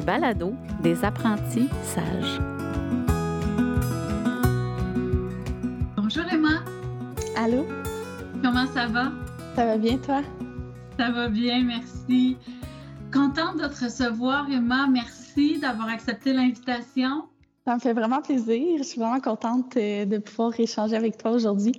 les 0.00 0.06
balados 0.06 0.54
des 0.82 1.04
apprentis 1.04 1.68
sages. 1.82 2.40
Bonjour 5.94 6.24
Emma. 6.32 6.64
Allô? 7.36 7.66
Comment 8.42 8.66
ça 8.68 8.86
va? 8.86 9.12
Ça 9.54 9.66
va 9.66 9.76
bien, 9.76 9.98
toi? 9.98 10.22
Ça 10.98 11.10
va 11.10 11.28
bien, 11.28 11.64
merci. 11.64 12.38
Contente 13.12 13.58
de 13.58 13.66
te 13.66 13.84
recevoir, 13.84 14.50
Emma. 14.50 14.86
Merci 14.86 15.58
d'avoir 15.58 15.88
accepté 15.88 16.32
l'invitation. 16.32 17.24
Ça 17.66 17.74
me 17.74 17.80
fait 17.80 17.92
vraiment 17.92 18.22
plaisir. 18.22 18.78
Je 18.78 18.82
suis 18.84 19.00
vraiment 19.00 19.20
contente 19.20 19.76
euh, 19.76 20.06
de 20.06 20.16
pouvoir 20.16 20.58
échanger 20.58 20.96
avec 20.96 21.18
toi 21.18 21.32
aujourd'hui. 21.32 21.74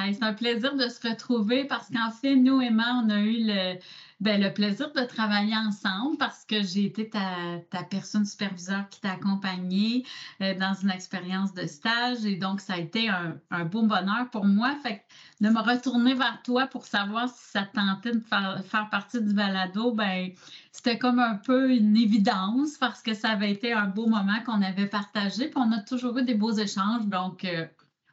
c'est 0.00 0.22
un 0.22 0.34
plaisir 0.34 0.74
de 0.74 0.88
se 0.88 1.08
retrouver 1.08 1.64
parce 1.64 1.88
qu'en 1.90 2.10
fait, 2.10 2.34
nous, 2.34 2.60
Emma, 2.60 3.02
on 3.04 3.10
a 3.10 3.20
eu 3.20 3.36
le, 3.46 3.78
ben, 4.24 4.40
le 4.40 4.54
plaisir 4.54 4.90
de 4.92 5.02
travailler 5.02 5.54
ensemble 5.54 6.16
parce 6.16 6.46
que 6.46 6.62
j'ai 6.62 6.86
été 6.86 7.10
ta, 7.10 7.82
personne 7.90 8.24
superviseure 8.24 8.88
qui 8.88 9.02
t'a 9.02 9.12
accompagnée 9.12 10.06
euh, 10.40 10.58
dans 10.58 10.72
une 10.72 10.90
expérience 10.90 11.52
de 11.52 11.66
stage 11.66 12.24
et 12.24 12.36
donc 12.36 12.62
ça 12.62 12.72
a 12.72 12.78
été 12.78 13.10
un, 13.10 13.64
beau 13.66 13.82
bonheur 13.82 14.30
pour 14.32 14.46
moi. 14.46 14.74
Fait 14.82 15.04
de 15.42 15.50
me 15.50 15.60
retourner 15.60 16.14
vers 16.14 16.40
toi 16.42 16.66
pour 16.66 16.86
savoir 16.86 17.28
si 17.28 17.50
ça 17.50 17.64
tentait 17.64 18.12
de 18.12 18.20
faire, 18.20 18.88
partie 18.90 19.20
du 19.22 19.34
balado, 19.34 19.92
ben, 19.92 20.30
c'était 20.72 20.98
comme 20.98 21.18
un 21.18 21.34
peu 21.34 21.70
une 21.70 21.94
évidence 21.94 22.78
parce 22.78 23.02
que 23.02 23.12
ça 23.12 23.28
avait 23.28 23.50
été 23.50 23.74
un 23.74 23.88
beau 23.88 24.06
moment 24.06 24.40
qu'on 24.46 24.62
avait 24.62 24.86
partagé. 24.86 25.48
Puis 25.48 25.58
on 25.58 25.70
a 25.70 25.80
toujours 25.80 26.16
eu 26.16 26.24
des 26.24 26.34
beaux 26.34 26.54
échanges. 26.54 27.04
Donc, 27.08 27.44
euh, 27.44 27.66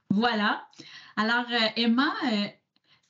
voilà. 0.10 0.68
Alors, 1.16 1.46
euh, 1.50 1.68
Emma, 1.78 2.12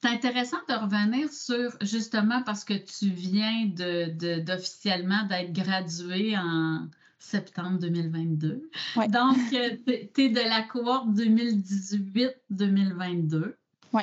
c'est 0.02 0.10
intéressant 0.10 0.58
de 0.68 0.74
revenir 0.74 1.32
sur, 1.32 1.72
justement, 1.82 2.42
parce 2.44 2.64
que 2.64 2.74
tu 2.74 3.10
viens 3.10 3.68
d'officiellement 3.68 5.28
d'être 5.28 5.54
gradué 5.54 6.36
en 6.38 6.88
septembre 7.20 7.78
2022. 7.80 8.68
Donc, 9.10 9.38
euh, 9.54 9.78
tu 9.86 10.22
es 10.22 10.30
de 10.30 10.40
la 10.40 10.64
cohorte 10.64 11.10
2018-2022. 11.10 13.54
Oui. 13.94 14.02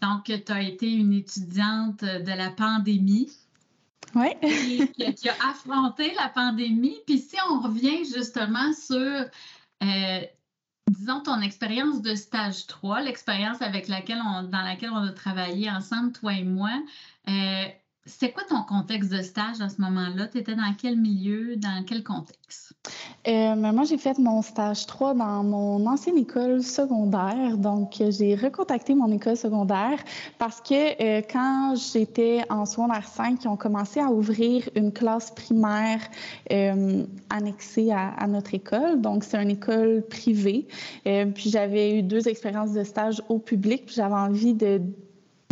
Donc, 0.00 0.24
tu 0.24 0.52
as 0.52 0.62
été 0.62 0.90
une 0.90 1.12
étudiante 1.12 2.04
de 2.04 2.36
la 2.36 2.50
pandémie. 2.50 3.30
Oui. 4.14 4.28
qui, 4.40 4.88
qui, 5.14 5.28
a 5.28 5.34
affronté 5.50 6.14
la 6.14 6.30
pandémie. 6.30 6.96
Puis 7.06 7.18
si 7.18 7.36
on 7.50 7.60
revient 7.60 8.06
justement 8.06 8.72
sur 8.72 9.26
euh, 9.82 10.20
disons, 10.88 11.20
ton 11.22 11.40
expérience 11.40 12.02
de 12.02 12.14
stage 12.14 12.66
3, 12.66 13.02
l'expérience 13.02 13.62
avec 13.62 13.88
laquelle 13.88 14.20
on, 14.24 14.42
dans 14.44 14.62
laquelle 14.62 14.90
on 14.90 15.04
a 15.04 15.12
travaillé 15.12 15.70
ensemble, 15.70 16.12
toi 16.12 16.32
et 16.34 16.44
moi, 16.44 16.70
euh, 17.28 17.64
c'est 18.08 18.32
quoi 18.32 18.42
ton 18.48 18.62
contexte 18.62 19.12
de 19.12 19.22
stage 19.22 19.60
à 19.60 19.68
ce 19.68 19.80
moment-là? 19.82 20.26
Tu 20.28 20.38
étais 20.38 20.54
dans 20.54 20.74
quel 20.80 20.96
milieu, 20.96 21.56
dans 21.56 21.84
quel 21.86 22.02
contexte? 22.02 22.72
Euh, 23.26 23.54
moi, 23.54 23.84
j'ai 23.84 23.98
fait 23.98 24.18
mon 24.18 24.40
stage 24.40 24.86
3 24.86 25.14
dans 25.14 25.44
mon 25.44 25.86
ancienne 25.86 26.16
école 26.16 26.62
secondaire. 26.62 27.58
Donc, 27.58 28.02
j'ai 28.08 28.34
recontacté 28.34 28.94
mon 28.94 29.12
école 29.12 29.36
secondaire 29.36 30.02
parce 30.38 30.60
que 30.60 30.74
euh, 30.74 31.22
quand 31.30 31.74
j'étais 31.76 32.42
en 32.48 32.64
secondaire 32.64 33.06
5, 33.06 33.44
ils 33.44 33.48
ont 33.48 33.56
commencé 33.56 34.00
à 34.00 34.10
ouvrir 34.10 34.68
une 34.74 34.92
classe 34.92 35.30
primaire 35.30 36.00
euh, 36.50 37.04
annexée 37.28 37.90
à, 37.90 38.08
à, 38.14 38.26
notre 38.26 38.54
école. 38.54 39.00
Donc, 39.02 39.24
c'est 39.24 39.40
une 39.42 39.50
école 39.50 40.02
privée. 40.08 40.66
puis, 41.04 41.50
j'avais 41.50 41.98
eu 41.98 42.02
deux 42.02 42.26
expériences 42.28 42.72
de 42.72 42.84
stage 42.84 43.22
au 43.28 43.38
public. 43.38 43.84
J'avais 43.92 44.14
envie 44.14 44.54
de 44.54 44.80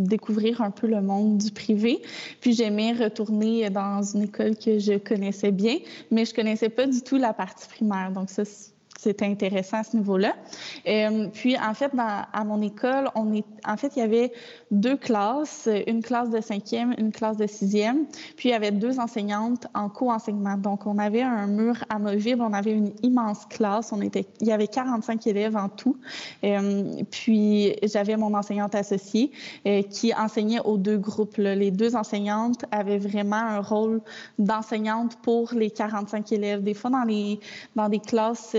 découvrir 0.03 0.61
un 0.61 0.71
peu 0.71 0.87
le 0.87 1.01
monde 1.01 1.39
du 1.39 1.51
privé. 1.51 2.03
Puis 2.41 2.53
j'aimais 2.53 2.93
retourner 2.93 3.71
dans 3.71 4.03
une 4.03 4.25
école 4.25 4.57
que 4.57 4.79
je 4.79 4.99
connaissais 4.99 5.53
bien, 5.53 5.79
mais 6.11 6.27
je 6.27 6.35
connaissais 6.35 6.69
pas 6.69 6.87
du 6.87 7.01
tout 7.01 7.17
la 7.17 7.33
partie 7.33 7.67
primaire. 7.67 8.13
Donc 8.13 8.29
ça, 8.29 8.43
c'était 8.99 9.27
intéressant 9.27 9.79
à 9.79 9.85
ce 9.85 9.97
niveau-là. 9.97 10.35
Euh, 10.89 11.29
puis, 11.33 11.57
en 11.59 11.75
fait, 11.75 11.93
à 11.99 12.45
mon 12.45 12.63
école, 12.63 13.11
on 13.15 13.33
est, 13.35 13.45
en 13.67 13.77
fait, 13.77 13.93
il 13.97 14.01
y 14.01 14.03
avait 14.03 14.33
deux 14.71 14.97
classes, 14.97 15.69
une 15.87 16.03
classe 16.03 16.31
de 16.31 16.41
cinquième, 16.41 16.95
une 16.99 17.13
classe 17.13 17.37
de 17.37 17.47
sixième. 17.47 18.07
Puis, 18.37 18.49
il 18.49 18.53
y 18.53 18.55
avait 18.55 18.73
deux 18.73 18.99
enseignantes 18.99 19.67
en 19.75 19.89
co-enseignement. 19.89 20.57
Donc, 20.57 20.87
on 20.87 20.99
avait 20.99 21.23
un 21.23 21.47
mur 21.47 21.77
amovible, 21.89 22.43
on 22.43 22.53
avait 22.53 22.73
une 22.73 22.93
immense 23.03 23.47
classe. 23.47 23.93
On 23.93 24.01
était, 24.01 24.27
il 24.41 24.49
y 24.49 24.53
avait 24.53 24.69
45 24.69 25.27
élèves 25.27 25.57
en 25.57 25.69
tout. 25.69 25.97
Euh, 26.45 27.03
puis, 27.11 27.77
j'avais 27.83 28.17
mon 28.17 28.35
enseignante 28.35 28.75
associée 28.75 29.31
euh, 29.67 29.83
qui 29.83 30.15
enseignait 30.15 30.61
aux 30.65 30.79
deux 30.79 30.99
groupes. 30.99 31.37
Les 31.37 31.71
deux 31.71 31.97
enseignantes 31.97 32.65
avaient 32.71 32.99
vraiment 32.99 33.37
un 33.37 33.61
rôle 33.61 34.01
d'enseignante 34.39 35.17
pour 35.23 35.53
les 35.53 35.71
45 35.71 36.33
élèves. 36.33 36.63
Des 36.63 36.75
fois, 36.75 36.91
dans 36.91 37.05
les 37.05 37.39
dans 37.75 37.89
des 37.89 37.99
classes 37.99 38.57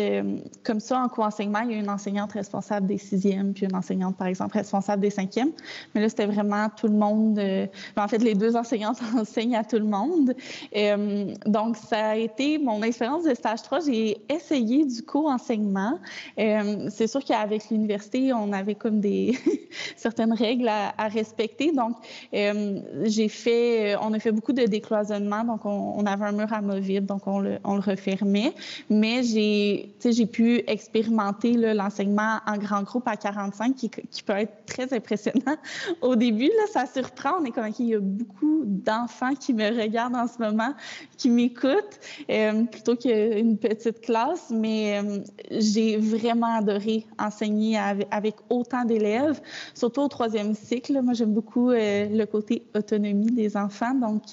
comme 0.64 0.80
ça, 0.80 1.00
en 1.00 1.08
co-enseignement, 1.08 1.60
il 1.60 1.72
y 1.72 1.76
a 1.76 1.78
une 1.78 1.90
enseignante 1.90 2.34
responsable 2.34 2.88
des 2.88 2.98
sixièmes, 2.98 3.54
puis 3.54 3.66
une 3.66 3.76
enseignante, 3.76 4.18
par 4.18 4.28
exemple, 4.28 4.58
responsable 4.58 5.02
des 5.02 5.10
cinquièmes. 5.10 5.52
Mais 5.94 6.02
là, 6.02 6.10
c'était 6.10 6.26
vraiment 6.26 6.68
tout 6.70 6.88
le 6.88 6.94
monde. 6.94 7.40
Euh, 7.40 7.68
en 7.96 8.08
fait, 8.08 8.20
les 8.20 8.36
deux 8.36 8.56
enseignantes 8.56 9.00
enseignent 9.18 9.56
à 9.56 9.64
tout 9.64 9.78
le 9.78 9.86
monde. 9.86 10.34
Euh, 10.76 11.34
donc, 11.46 11.78
ça 11.78 12.10
a 12.10 12.16
été 12.16 12.58
mon 12.58 12.82
expérience 12.84 13.24
de 13.24 13.34
stage 13.34 13.62
3. 13.64 13.80
J'ai 13.82 14.18
essayé 14.30 14.86
du 14.86 15.02
co-enseignement. 15.04 16.00
Euh, 16.40 16.90
c'est 16.90 17.08
sûr 17.08 17.24
qu'avec 17.24 17.70
l'université, 17.70 18.34
on 18.34 18.52
avait 18.54 18.76
comme 18.76 19.00
des 19.00 19.38
certaines 19.96 20.34
règles 20.34 20.68
à, 20.68 21.08
respecter. 21.08 21.72
Donc, 21.72 21.96
j'ai 22.34 23.30
fait, 23.30 23.96
on 24.02 24.14
a 24.14 24.20
fait 24.20 24.32
beaucoup 24.32 24.54
de 24.54 24.64
décloisonnement. 24.64 25.44
Donc, 25.44 25.66
on, 25.66 26.06
avait 26.06 26.26
un 26.26 26.32
mur 26.32 26.52
amovible, 26.52 27.06
donc 27.06 27.28
on 27.28 27.40
le, 27.40 27.60
on 27.64 27.76
le 27.76 27.82
refermait. 27.82 28.54
Mais 28.90 29.24
j'ai, 29.24 30.17
j'ai 30.18 30.26
pu 30.26 30.64
expérimenter 30.68 31.54
l'enseignement 31.74 32.40
en 32.48 32.58
grand 32.58 32.82
groupe 32.82 33.08
à 33.08 33.16
45 33.16 33.76
qui, 33.76 33.90
peut 34.26 34.34
être 34.34 34.66
très 34.66 34.92
impressionnant. 34.94 35.56
Au 36.02 36.16
début, 36.16 36.50
ça 36.74 36.86
surprend. 36.88 37.40
On 37.40 37.46
est 37.46 37.52
comme 37.52 37.72
qu'il 37.72 37.88
y 37.88 37.96
a 37.96 38.00
beaucoup 38.00 38.64
d'enfants 38.66 39.36
qui 39.36 39.54
me 39.54 39.70
regardent 39.80 40.16
en 40.16 40.28
ce 40.28 40.40
moment, 40.40 40.74
qui 41.18 41.30
m'écoutent, 41.30 42.00
euh, 42.30 42.64
plutôt 42.64 42.96
qu'une 42.96 43.58
petite 43.58 44.02
classe. 44.02 44.50
Mais 44.50 45.00
euh, 45.00 45.20
j'ai 45.52 45.98
vraiment 45.98 46.58
adoré 46.58 47.06
enseigner 47.20 47.78
avec, 47.78 48.36
autant 48.50 48.86
d'élèves, 48.86 49.40
surtout 49.76 50.02
au 50.02 50.08
troisième 50.08 50.56
cycle. 50.56 51.00
Moi, 51.02 51.14
j'aime 51.14 51.34
beaucoup 51.34 51.70
euh, 51.70 52.08
le 52.10 52.26
côté 52.26 52.64
autonomie 52.76 53.32
des 53.32 53.56
enfants. 53.56 53.94
Donc, 53.94 54.24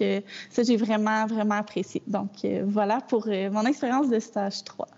ça, 0.51 0.63
j'ai 0.63 0.77
vraiment, 0.77 1.27
vraiment 1.27 1.57
apprécié. 1.57 2.03
Donc, 2.07 2.47
voilà 2.65 3.01
pour 3.03 3.27
mon 3.27 3.67
expérience 3.67 4.09
de 4.09 4.19
stage 4.19 4.65
3. 4.65 4.89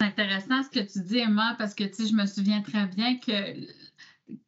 C'est 0.00 0.06
intéressant 0.06 0.62
ce 0.62 0.70
que 0.70 0.80
tu 0.80 1.00
dis, 1.06 1.18
Emma, 1.18 1.54
parce 1.58 1.74
que 1.74 1.84
je 1.84 2.14
me 2.14 2.24
souviens 2.24 2.62
très 2.62 2.86
bien 2.86 3.18
que 3.18 3.66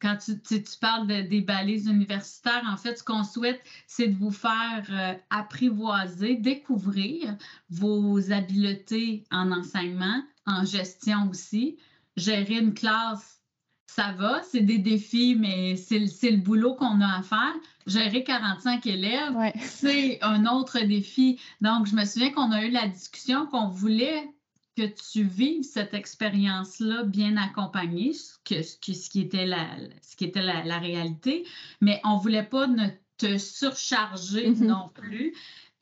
quand 0.01 0.17
tu, 0.17 0.41
tu 0.41 0.77
parles 0.81 1.05
des 1.05 1.41
balises 1.41 1.85
universitaires, 1.85 2.63
en 2.67 2.75
fait, 2.75 2.97
ce 2.97 3.03
qu'on 3.03 3.23
souhaite, 3.23 3.61
c'est 3.85 4.07
de 4.07 4.15
vous 4.15 4.31
faire 4.31 4.83
euh, 4.89 5.13
apprivoiser, 5.29 6.37
découvrir 6.37 7.37
vos 7.69 8.31
habiletés 8.31 9.25
en 9.29 9.51
enseignement, 9.51 10.23
en 10.47 10.65
gestion 10.65 11.29
aussi. 11.29 11.77
Gérer 12.17 12.57
une 12.57 12.73
classe, 12.73 13.41
ça 13.85 14.11
va, 14.13 14.41
c'est 14.41 14.61
des 14.61 14.79
défis, 14.79 15.35
mais 15.39 15.75
c'est 15.75 15.99
le 15.99 16.37
boulot 16.37 16.73
qu'on 16.73 16.99
a 16.99 17.19
à 17.19 17.21
faire. 17.21 17.53
Gérer 17.85 18.23
45 18.23 18.87
élèves, 18.87 19.35
c'est 19.59 20.17
un 20.23 20.47
autre 20.47 20.79
défi. 20.79 21.39
Donc, 21.61 21.85
je 21.85 21.95
me 21.95 22.05
souviens 22.05 22.31
qu'on 22.31 22.51
a 22.51 22.65
eu 22.65 22.71
la 22.71 22.87
discussion 22.87 23.45
qu'on 23.45 23.67
voulait 23.67 24.33
que 24.75 24.87
tu 25.11 25.23
vives 25.23 25.63
cette 25.63 25.93
expérience-là 25.93 27.03
bien 27.03 27.37
accompagnée, 27.37 28.13
ce, 28.13 28.33
que, 28.43 28.61
ce, 28.63 28.77
qui 29.09 29.21
était, 29.21 29.45
la, 29.45 29.67
ce 30.01 30.15
qui 30.15 30.25
était 30.25 30.41
la, 30.41 30.79
réalité, 30.79 31.45
mais 31.81 32.01
on 32.03 32.17
ne 32.17 32.21
voulait 32.21 32.43
pas 32.43 32.67
ne 32.67 32.87
te 33.17 33.37
surcharger 33.37 34.49
mm-hmm. 34.49 34.65
non 34.65 34.89
plus. 34.93 35.33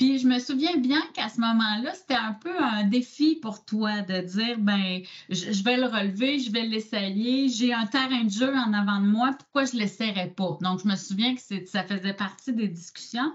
Puis 0.01 0.17
je 0.17 0.27
me 0.27 0.39
souviens 0.39 0.77
bien 0.77 0.99
qu'à 1.13 1.29
ce 1.29 1.39
moment-là, 1.39 1.93
c'était 1.93 2.15
un 2.15 2.33
peu 2.33 2.59
un 2.59 2.85
défi 2.85 3.35
pour 3.35 3.63
toi 3.65 4.01
de 4.01 4.21
dire 4.21 4.57
ben 4.57 5.03
je, 5.29 5.63
vais 5.63 5.77
le 5.77 5.85
relever, 5.85 6.39
je 6.39 6.51
vais 6.51 6.63
l'essayer, 6.63 7.49
j'ai 7.49 7.71
un 7.71 7.85
terrain 7.85 8.23
de 8.23 8.31
jeu 8.31 8.51
en 8.51 8.73
avant 8.73 8.99
de 8.99 9.05
moi, 9.05 9.29
pourquoi 9.37 9.65
je 9.65 9.75
ne 9.75 9.81
l'essaierais 9.81 10.33
pas? 10.35 10.57
Donc 10.61 10.81
je 10.81 10.87
me 10.87 10.95
souviens 10.95 11.35
que 11.35 11.41
ça 11.67 11.83
faisait 11.83 12.15
partie 12.15 12.51
des 12.51 12.67
discussions. 12.67 13.31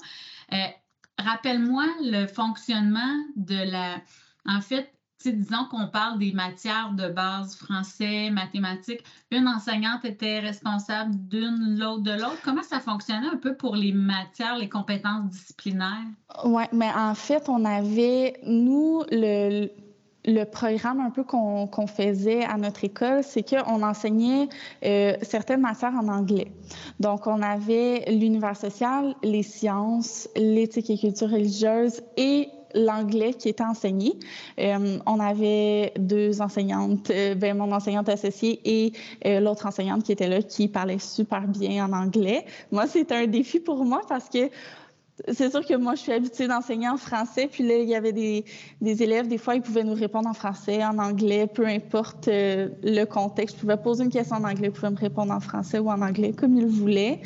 Euh, 0.53 0.56
rappelle-moi 1.19 1.87
le 2.03 2.26
fonctionnement 2.26 3.17
de 3.37 3.70
la. 3.70 4.03
En 4.44 4.61
fait, 4.61 4.93
disons 5.25 5.65
qu'on 5.71 5.89
parle 5.89 6.19
des 6.19 6.33
matières 6.33 6.93
de 6.93 7.09
base 7.09 7.57
français, 7.57 8.31
mathématiques, 8.31 9.03
une 9.31 9.49
enseignante 9.49 10.05
était 10.05 10.41
responsable 10.41 11.15
d'une, 11.29 11.77
l'autre 11.79 12.03
de 12.03 12.13
l'autre. 12.13 12.39
Comment 12.45 12.63
ça 12.63 12.81
fonctionnait 12.81 13.29
un 13.33 13.37
peu 13.37 13.55
pour 13.55 13.77
les 13.77 13.93
matières, 13.93 14.57
les 14.59 14.69
compétences 14.69 15.31
disciplinaires? 15.31 16.07
Oui, 16.45 16.65
mais 16.73 16.91
en 16.97 17.15
fait, 17.15 17.49
on 17.49 17.65
avait, 17.65 18.35
nous, 18.45 19.03
le, 19.11 19.69
le 20.27 20.45
programme 20.45 21.01
un 21.01 21.11
peu 21.11 21.25
qu'on 21.25 21.87
faisait 21.87 22.45
à 22.45 22.57
notre 22.57 22.85
école, 22.85 23.23
c'est 23.23 23.49
qu'on 23.49 23.83
enseignait 23.83 24.49
euh, 24.85 25.15
certaines 25.23 25.61
matières 25.61 25.95
en 25.95 26.09
anglais. 26.09 26.53
Donc, 27.01 27.27
on 27.27 27.43
avait 27.43 28.05
l'univers 28.09 28.57
social, 28.57 29.15
les 29.23 29.43
sciences, 29.43 30.29
l'éthique 30.37 30.91
et 30.91 30.99
culture 30.99 31.31
religieuse 31.31 32.03
et 32.17 32.49
l'anglais 32.76 33.34
qui 33.34 33.49
était 33.49 33.64
enseigné. 33.64 34.14
Euh, 34.61 34.99
on 35.06 35.19
avait 35.19 35.93
deux 35.99 36.40
enseignantes, 36.40 37.11
euh, 37.11 37.34
ben, 37.34 37.56
mon 37.56 37.73
enseignante 37.73 38.08
associée 38.08 38.61
et 38.64 38.93
euh, 39.25 39.40
l'autre 39.40 39.67
enseignante 39.67 40.05
qui 40.05 40.12
était 40.12 40.28
là 40.28 40.43
qui 40.43 40.69
parlait 40.69 40.99
super 40.99 41.49
bien 41.49 41.87
en 41.87 41.93
anglais. 41.93 42.44
Moi, 42.70 42.87
c'était 42.87 43.17
un 43.17 43.26
défi 43.26 43.58
pour 43.58 43.84
moi 43.84 44.02
parce 44.08 44.28
que 44.28 44.50
c'est 45.32 45.50
sûr 45.50 45.64
que 45.64 45.75
moi, 45.75 45.94
je 45.94 46.02
suis 46.02 46.12
habituée 46.12 46.46
d'enseigner 46.46 46.90
en 46.90 46.99
français. 46.99 47.49
Puis 47.50 47.67
là, 47.67 47.78
il 47.78 47.88
y 47.88 47.94
avait 47.94 48.12
des, 48.12 48.44
élèves, 48.82 49.29
des 49.29 49.38
fois, 49.38 49.55
ils 49.55 49.62
pouvaient 49.62 49.82
nous 49.82 49.94
répondre 49.94 50.29
en 50.29 50.34
français, 50.34 50.84
en 50.84 50.99
anglais, 50.99 51.46
peu 51.46 51.67
importe 51.67 52.29
le 52.29 53.05
contexte. 53.05 53.56
Je 53.56 53.61
pouvais 53.62 53.79
poser 53.79 54.05
une 54.05 54.11
question 54.11 54.37
en 54.37 54.44
anglais, 54.44 54.67
ils 54.67 54.72
pouvaient 54.72 54.90
me 54.90 54.99
répondre 54.99 55.32
en 55.32 55.40
français 55.40 55.79
ou 55.79 55.88
en 55.88 56.02
anglais, 56.02 56.34
comme 56.37 56.55
ils 56.55 56.67
voulaient. 56.67 57.22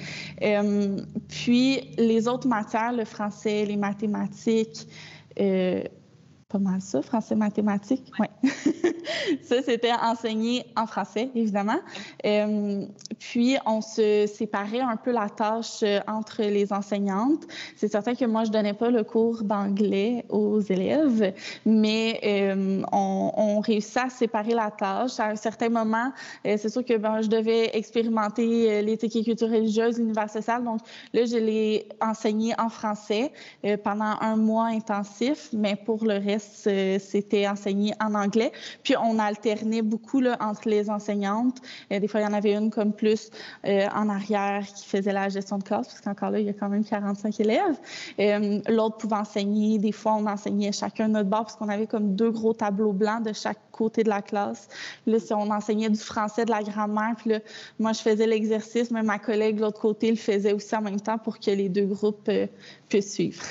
Puis 1.29 1.81
les 1.99 2.29
autres 2.29 2.47
matières, 2.47 2.93
le 2.93 3.05
français, 3.05 3.65
les 3.65 3.77
mathématiques, 3.77 4.87
euh, 5.39 5.85
pas 6.51 6.59
mal 6.59 6.81
ça, 6.81 7.01
français, 7.01 7.37
mathématiques. 7.37 8.13
Oui. 8.19 8.27
ça, 9.43 9.63
c'était 9.63 9.93
enseigné 9.93 10.67
en 10.77 10.87
français, 10.87 11.31
évidemment. 11.35 11.79
Euh, 12.27 12.85
puis, 13.19 13.57
on 13.67 13.81
se 13.81 14.27
séparait 14.27 14.81
un 14.81 14.97
peu 14.97 15.13
la 15.13 15.29
tâche 15.29 15.83
euh, 15.85 16.01
entre 16.09 16.43
les 16.43 16.73
enseignantes. 16.73 17.45
C'est 17.77 17.89
certain 17.89 18.15
que 18.15 18.25
moi, 18.25 18.45
je 18.45 18.51
donnais 18.51 18.75
pas 18.75 18.91
le 18.91 19.05
cours 19.05 19.45
d'anglais 19.45 20.25
aux 20.29 20.61
élèves, 20.61 21.33
mais 21.65 22.21
euh, 22.25 22.83
on, 22.91 23.33
on 23.37 23.61
réussissait 23.61 24.01
à 24.01 24.11
séparer 24.11 24.55
la 24.55 24.73
tâche. 24.73 25.21
À 25.21 25.29
un 25.29 25.37
certain 25.37 25.69
moment, 25.69 26.13
c'est 26.45 26.69
sûr 26.69 26.85
que 26.85 26.97
ben, 26.97 27.21
je 27.23 27.29
devais 27.29 27.77
expérimenter 27.77 28.83
l'éthique 28.83 29.15
et 29.17 29.25
culture 29.25 29.49
religieuse, 29.49 29.99
l'univers 29.99 30.29
social. 30.29 30.65
Donc, 30.65 30.81
là, 31.13 31.25
je 31.25 31.37
l'ai 31.37 31.87
enseigné 32.01 32.55
en 32.59 32.69
français 32.69 33.33
pendant 33.85 34.17
un 34.21 34.37
mois 34.37 34.67
intensif, 34.67 35.51
mais 35.53 35.77
pour 35.77 36.05
le 36.05 36.15
reste, 36.15 36.40
c'était 36.41 37.49
enseigné 37.49 37.93
en 38.01 38.15
anglais. 38.15 38.53
Puis 38.83 38.95
on 38.97 39.19
alternait 39.19 39.83
beaucoup 39.83 40.23
entre 40.41 40.69
les 40.69 40.91
enseignantes. 40.91 41.59
Euh, 41.93 42.01
des 42.01 42.09
fois, 42.09 42.21
il 42.21 42.25
y 42.25 42.27
en 42.27 42.33
avait 42.33 42.55
une 42.55 42.71
comme 42.71 42.93
plus 42.93 43.31
euh, 43.67 43.87
en 43.95 44.09
arrière 44.09 44.67
qui 44.67 44.87
faisait 44.87 45.13
la 45.13 45.29
gestion 45.29 45.59
de 45.59 45.65
classe, 45.65 45.89
parce 45.89 46.01
qu'encore 46.01 46.31
là, 46.31 46.41
il 46.41 46.47
y 46.47 46.51
a 46.51 46.53
quand 46.53 46.69
même 46.69 46.85
45 46.85 47.41
élèves. 47.41 47.79
L'autre 48.69 48.99
pouvait 48.99 49.17
enseigner. 49.17 49.79
Des 49.79 49.93
fois, 49.93 50.15
on 50.15 50.27
enseignait 50.27 50.73
chacun 50.73 51.09
notre 51.09 51.29
bord, 51.29 51.45
parce 51.45 51.57
qu'on 51.57 51.69
avait 51.69 51.87
comme 51.87 52.15
deux 52.15 52.31
gros 52.31 52.53
tableaux 52.53 52.93
blancs 52.93 53.25
de 53.25 53.33
chaque 53.33 53.59
côté 53.71 54.03
de 54.03 54.09
la 54.09 54.23
classe. 54.23 54.69
Là, 55.07 55.19
si 55.19 55.33
on 55.33 55.51
enseignait 55.51 55.89
du 55.89 55.99
français, 55.99 56.45
de 56.45 56.51
la 56.51 56.63
grammaire, 56.63 57.15
puis 57.17 57.31
là, 57.31 57.41
moi, 57.79 57.93
je 57.93 58.01
faisais 58.01 58.27
l'exercice, 58.27 58.91
mais 58.91 59.03
ma 59.03 59.19
collègue 59.19 59.57
de 59.57 59.63
l'autre 59.63 59.81
côté 59.81 60.11
le 60.11 60.17
faisait 60.17 60.53
aussi 60.53 60.75
en 60.75 60.83
même 60.83 61.01
temps 61.01 61.19
pour 61.19 61.39
que 61.39 61.51
les 61.51 61.69
deux 61.69 61.87
groupes 61.87 62.31
puissent 62.89 63.13
suivre. 63.13 63.45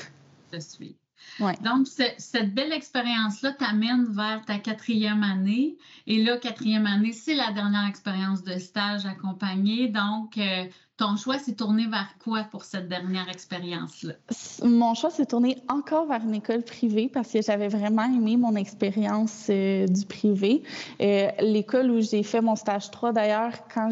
Donc, 1.62 1.88
cette 1.88 2.54
belle 2.54 2.74
expérience-là 2.74 3.54
t'amène 3.54 4.06
vers 4.06 4.44
ta 4.46 4.58
quatrième 4.58 5.24
année. 5.24 5.78
Et 6.08 6.24
là, 6.24 6.38
quatrième 6.38 6.86
année, 6.86 7.14
c'est 7.14 7.36
la 7.36 7.52
dernière 7.52 7.88
expérience 7.88 8.44
de 8.44 8.58
stage 8.58 9.06
accompagné. 9.06 9.88
Donc, 9.88 10.38
euh, 10.38 10.66
ton 11.00 11.16
choix 11.16 11.40
s'est 11.40 11.54
tourné 11.54 11.88
vers 11.88 12.13
quoi 12.22 12.44
pour 12.51 12.66
cette 12.66 12.90
dernière 12.90 13.30
expérience-là? 13.30 14.16
Mon 14.63 14.94
choix 14.96 15.10
s'est 15.10 15.25
tourné 15.25 15.57
encore 15.69 16.06
vers 16.07 16.22
une 16.22 16.36
école 16.36 16.62
privée 16.62 17.07
parce 17.07 17.31
que 17.31 17.42
j'avais 17.42 17.69
vraiment 17.69 18.04
aimé 18.04 18.36
mon 18.36 18.54
expérience 18.56 19.48
euh, 19.50 19.88
du 19.88 20.06
privé. 20.06 20.62
Euh, 21.01 21.30
l'école 21.40 21.90
où 21.90 22.01
j'ai 22.01 22.22
fait 22.22 22.42
mon 22.42 22.57
stage 22.57 22.92
3, 22.92 23.13
d'ailleurs, 23.13 23.54
quand 23.74 23.90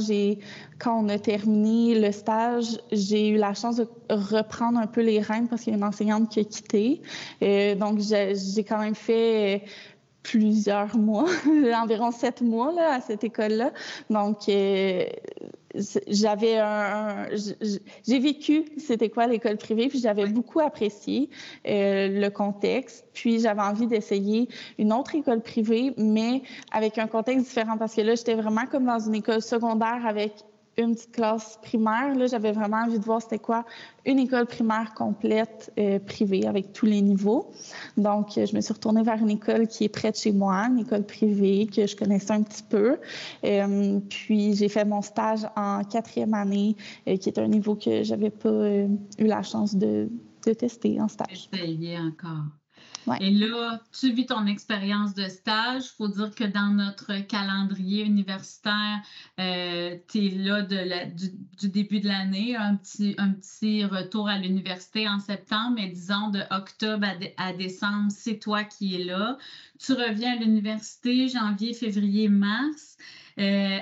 quand 0.80 1.02
on 1.02 1.08
a 1.08 1.18
terminé 1.18 1.98
le 1.98 2.12
stage, 2.12 2.78
j'ai 2.92 3.30
eu 3.30 3.38
la 3.38 3.54
chance 3.54 3.78
de 3.78 3.88
reprendre 4.10 4.78
un 4.78 4.88
peu 4.88 5.02
les 5.02 5.22
rênes 5.22 5.48
parce 5.48 5.64
qu'il 5.64 5.72
y 5.72 5.76
a 5.76 5.78
une 5.78 5.86
enseignante 5.86 6.30
qui 6.30 6.42
a 6.42 6.44
quitté. 6.44 7.02
Euh, 7.42 7.74
donc, 7.76 8.00
j'ai 8.00 8.64
quand 8.64 8.80
même 8.80 8.96
fait 8.96 9.64
plusieurs 10.24 10.98
mois, 10.98 11.30
environ 11.74 12.12
sept 12.12 12.42
mois 12.42 12.74
là, 12.74 12.96
à 12.96 13.02
cette 13.02 13.24
école-là. 13.24 13.72
Donc, 14.10 14.50
j'avais 16.08 16.58
un, 16.58 17.28
j'ai 18.08 18.20
vécu 18.20 18.66
c'était 18.78 19.10
quoi 19.10 19.28
l'école 19.28 19.58
privée 19.58 19.88
puis 19.88 20.00
j'avais 20.00 20.26
beaucoup 20.26 20.60
apprécié 20.60 21.30
euh, 21.68 22.08
le 22.08 22.30
contexte. 22.30 23.06
Puis 23.14 23.40
j'avais 23.40 23.62
envie 23.62 23.88
d'essayer 23.88 24.48
une 24.78 24.94
autre 24.94 25.16
école 25.16 25.42
privée 25.42 25.94
mais 25.98 26.42
avec 26.72 26.98
un 26.98 27.08
contexte 27.08 27.46
différent 27.46 27.78
parce 27.78 27.96
que 27.96 28.02
là 28.02 28.16
j'étais 28.16 28.36
vraiment 28.36 28.66
comme 28.66 28.86
dans 28.86 29.00
une 29.00 29.16
école 29.16 29.42
secondaire 29.42 30.06
avec 30.06 30.34
une 30.78 30.94
petite 30.94 31.12
classe 31.12 31.60
primaire. 31.62 32.16
Là, 32.16 32.28
j'avais 32.28 32.52
vraiment 32.52 32.78
envie 32.78 33.00
de 33.00 33.04
voir 33.04 33.22
c'était 33.22 33.40
quoi 33.40 33.66
une 34.06 34.20
école 34.20 34.46
primaire 34.46 34.94
complète 34.94 35.74
euh, 35.78 36.00
privée 36.00 36.46
avec 36.46 36.72
tous 36.74 36.86
les 36.86 37.02
niveaux. 37.02 37.52
Donc, 37.98 38.34
je 38.36 38.56
me 38.56 38.62
suis 38.62 38.74
retournée 38.74 39.04
vers 39.04 39.18
une 39.18 39.30
école 39.30 39.68
qui 39.68 39.86
est 39.86 39.90
près 39.90 40.12
de 40.12 40.16
chez 40.16 40.32
moi, 40.32 40.68
une 40.70 40.80
école 40.80 41.04
privée 41.04 41.68
que 41.68 41.88
je 41.88 41.96
connaissais 41.96 42.32
un 42.32 42.44
petit 42.44 42.64
peu. 42.64 42.98
Euh, 43.44 44.00
puis, 44.10 44.54
j'ai 44.56 44.70
fait 44.70 44.86
mon 44.86 45.02
stage 45.02 45.48
en 45.56 45.84
quatrième 45.84 46.34
année, 46.34 46.76
euh, 47.08 47.18
qui 47.18 47.30
est 47.30 47.40
un 47.40 47.48
niveau 47.48 47.76
que 47.76 48.04
j'avais 48.04 48.30
pas 48.30 48.48
eu 48.78 48.88
la 49.26 49.42
chance 49.42 49.76
de, 49.76 50.10
de 50.46 50.54
tester 50.54 51.02
en 51.02 51.08
stage. 51.08 51.50
Essayer 51.54 51.98
encore. 52.00 52.46
Et 53.20 53.32
là, 53.32 53.80
tu 53.98 54.12
vis 54.12 54.26
ton 54.26 54.46
expérience 54.48 55.14
de 55.14 55.28
stage. 55.28 55.84
Il 55.86 55.96
faut 55.98 56.08
dire 56.08 56.34
que 56.36 56.44
dans 56.44 56.74
notre 56.74 57.20
calendrier 57.28 58.04
universitaire, 58.04 59.02
euh, 59.40 59.96
tu 60.10 60.26
es 60.26 60.30
là 60.30 60.62
du, 60.62 61.70
début 61.70 62.00
de 62.00 62.08
l'année, 62.08 62.56
un 62.56 62.76
petit, 62.76 63.16
un 63.18 63.32
petit 63.32 63.86
retour 63.86 64.28
à 64.28 64.38
l'université 64.38 65.08
en 65.08 65.20
septembre, 65.20 65.76
mais 65.76 65.88
disons 65.88 66.30
de 66.30 66.42
octobre 66.52 67.08
à, 67.38 67.54
décembre, 67.54 68.12
c'est 68.12 68.40
toi 68.40 68.64
qui 68.64 68.96
es 68.96 69.04
là. 69.04 69.38
Tu 69.80 69.94
reviens 69.94 70.34
à 70.34 70.36
l'université 70.36 71.28
janvier, 71.30 71.74
février, 71.74 72.28
mars. 72.28 72.98
Euh, 73.40 73.80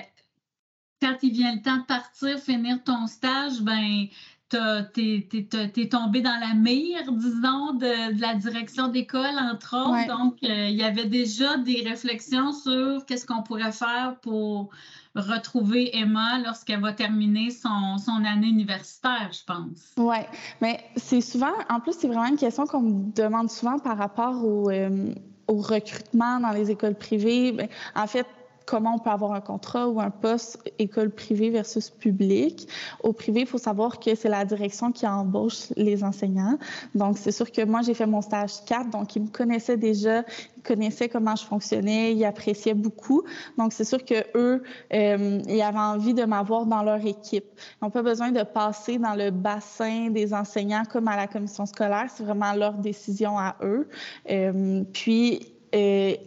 quand 1.02 1.16
il 1.22 1.32
vient 1.32 1.54
le 1.54 1.62
temps 1.62 1.78
de 1.78 1.84
partir, 1.84 2.38
finir 2.38 2.82
ton 2.84 3.06
stage, 3.06 3.60
ben 3.60 4.06
t'es 4.48 5.28
es, 5.32 5.88
tombé 5.88 6.20
dans 6.20 6.38
la 6.40 6.54
mire, 6.54 7.10
disons, 7.12 7.72
de, 7.74 8.20
la 8.20 8.34
direction 8.34 8.88
d'école, 8.88 9.38
entre 9.52 9.76
autres. 9.76 10.06
Donc, 10.06 10.36
euh, 10.42 10.68
il 10.68 10.76
y 10.76 10.84
avait 10.84 11.06
déjà 11.06 11.56
des 11.58 11.82
réflexions 11.86 12.52
sur 12.52 13.04
qu'est-ce 13.06 13.26
qu'on 13.26 13.42
pourrait 13.42 13.72
faire 13.72 14.16
pour 14.22 14.70
retrouver 15.14 15.96
Emma 15.96 16.38
lorsqu'elle 16.44 16.80
va 16.80 16.92
terminer 16.92 17.50
son, 17.50 17.98
son, 17.98 18.24
année 18.24 18.48
universitaire, 18.48 19.30
je 19.32 19.44
pense. 19.44 19.94
Oui, 19.96 20.18
mais 20.60 20.84
c'est 20.96 21.22
souvent, 21.22 21.52
en 21.70 21.80
plus, 21.80 21.94
c'est 21.98 22.08
vraiment 22.08 22.26
une 22.26 22.36
question 22.36 22.66
qu'on 22.66 22.82
me 22.82 23.12
demande 23.14 23.50
souvent 23.50 23.78
par 23.78 23.96
rapport 23.96 24.44
au, 24.44 24.70
euh, 24.70 25.14
au 25.48 25.56
recrutement 25.56 26.38
dans 26.38 26.50
les 26.50 26.70
écoles 26.70 26.94
privées. 26.94 27.52
Ben, 27.52 27.68
en 27.94 28.06
fait, 28.06 28.26
comment 28.66 28.96
on 28.96 28.98
peut 28.98 29.10
avoir 29.10 29.32
un 29.32 29.40
contrat 29.40 29.88
ou 29.88 30.00
un 30.00 30.10
poste 30.10 30.58
école 30.78 31.10
privée 31.10 31.50
versus 31.50 31.88
public. 31.88 32.68
Au 33.02 33.12
privé, 33.12 33.42
il 33.42 33.46
faut 33.46 33.58
savoir 33.58 34.00
que 34.00 34.14
c'est 34.16 34.28
la 34.28 34.44
direction 34.44 34.90
qui 34.90 35.06
embauche 35.06 35.70
les 35.76 36.02
enseignants. 36.02 36.58
Donc, 36.94 37.16
c'est 37.16 37.30
sûr 37.30 37.50
que 37.50 37.64
moi, 37.64 37.82
j'ai 37.82 37.94
fait 37.94 38.06
mon 38.06 38.20
stage 38.20 38.64
4, 38.66 38.90
donc 38.90 39.14
ils 39.14 39.22
me 39.22 39.28
connaissaient 39.28 39.76
déjà, 39.76 40.24
ils 40.56 40.62
connaissaient 40.64 41.08
comment 41.08 41.36
je 41.36 41.44
fonctionnais, 41.44 42.12
ils 42.12 42.24
appréciaient 42.24 42.74
beaucoup. 42.74 43.22
Donc, 43.56 43.72
c'est 43.72 43.84
sûr 43.84 44.04
que 44.04 44.24
eux, 44.34 44.62
euh, 44.92 45.40
ils 45.48 45.62
avaient 45.62 45.78
envie 45.78 46.14
de 46.14 46.24
m'avoir 46.24 46.66
dans 46.66 46.82
leur 46.82 47.04
équipe. 47.06 47.46
Ils 47.80 47.84
n'ont 47.84 47.90
pas 47.90 48.02
besoin 48.02 48.32
de 48.32 48.42
passer 48.42 48.98
dans 48.98 49.14
le 49.14 49.30
bassin 49.30 50.10
des 50.10 50.34
enseignants 50.34 50.82
comme 50.90 51.06
à 51.06 51.16
la 51.16 51.28
commission 51.28 51.66
scolaire. 51.66 52.06
C'est 52.12 52.24
vraiment 52.24 52.52
leur 52.52 52.74
décision 52.74 53.38
à 53.38 53.56
eux. 53.62 53.88
Euh, 54.28 54.82
puis, 54.92 55.55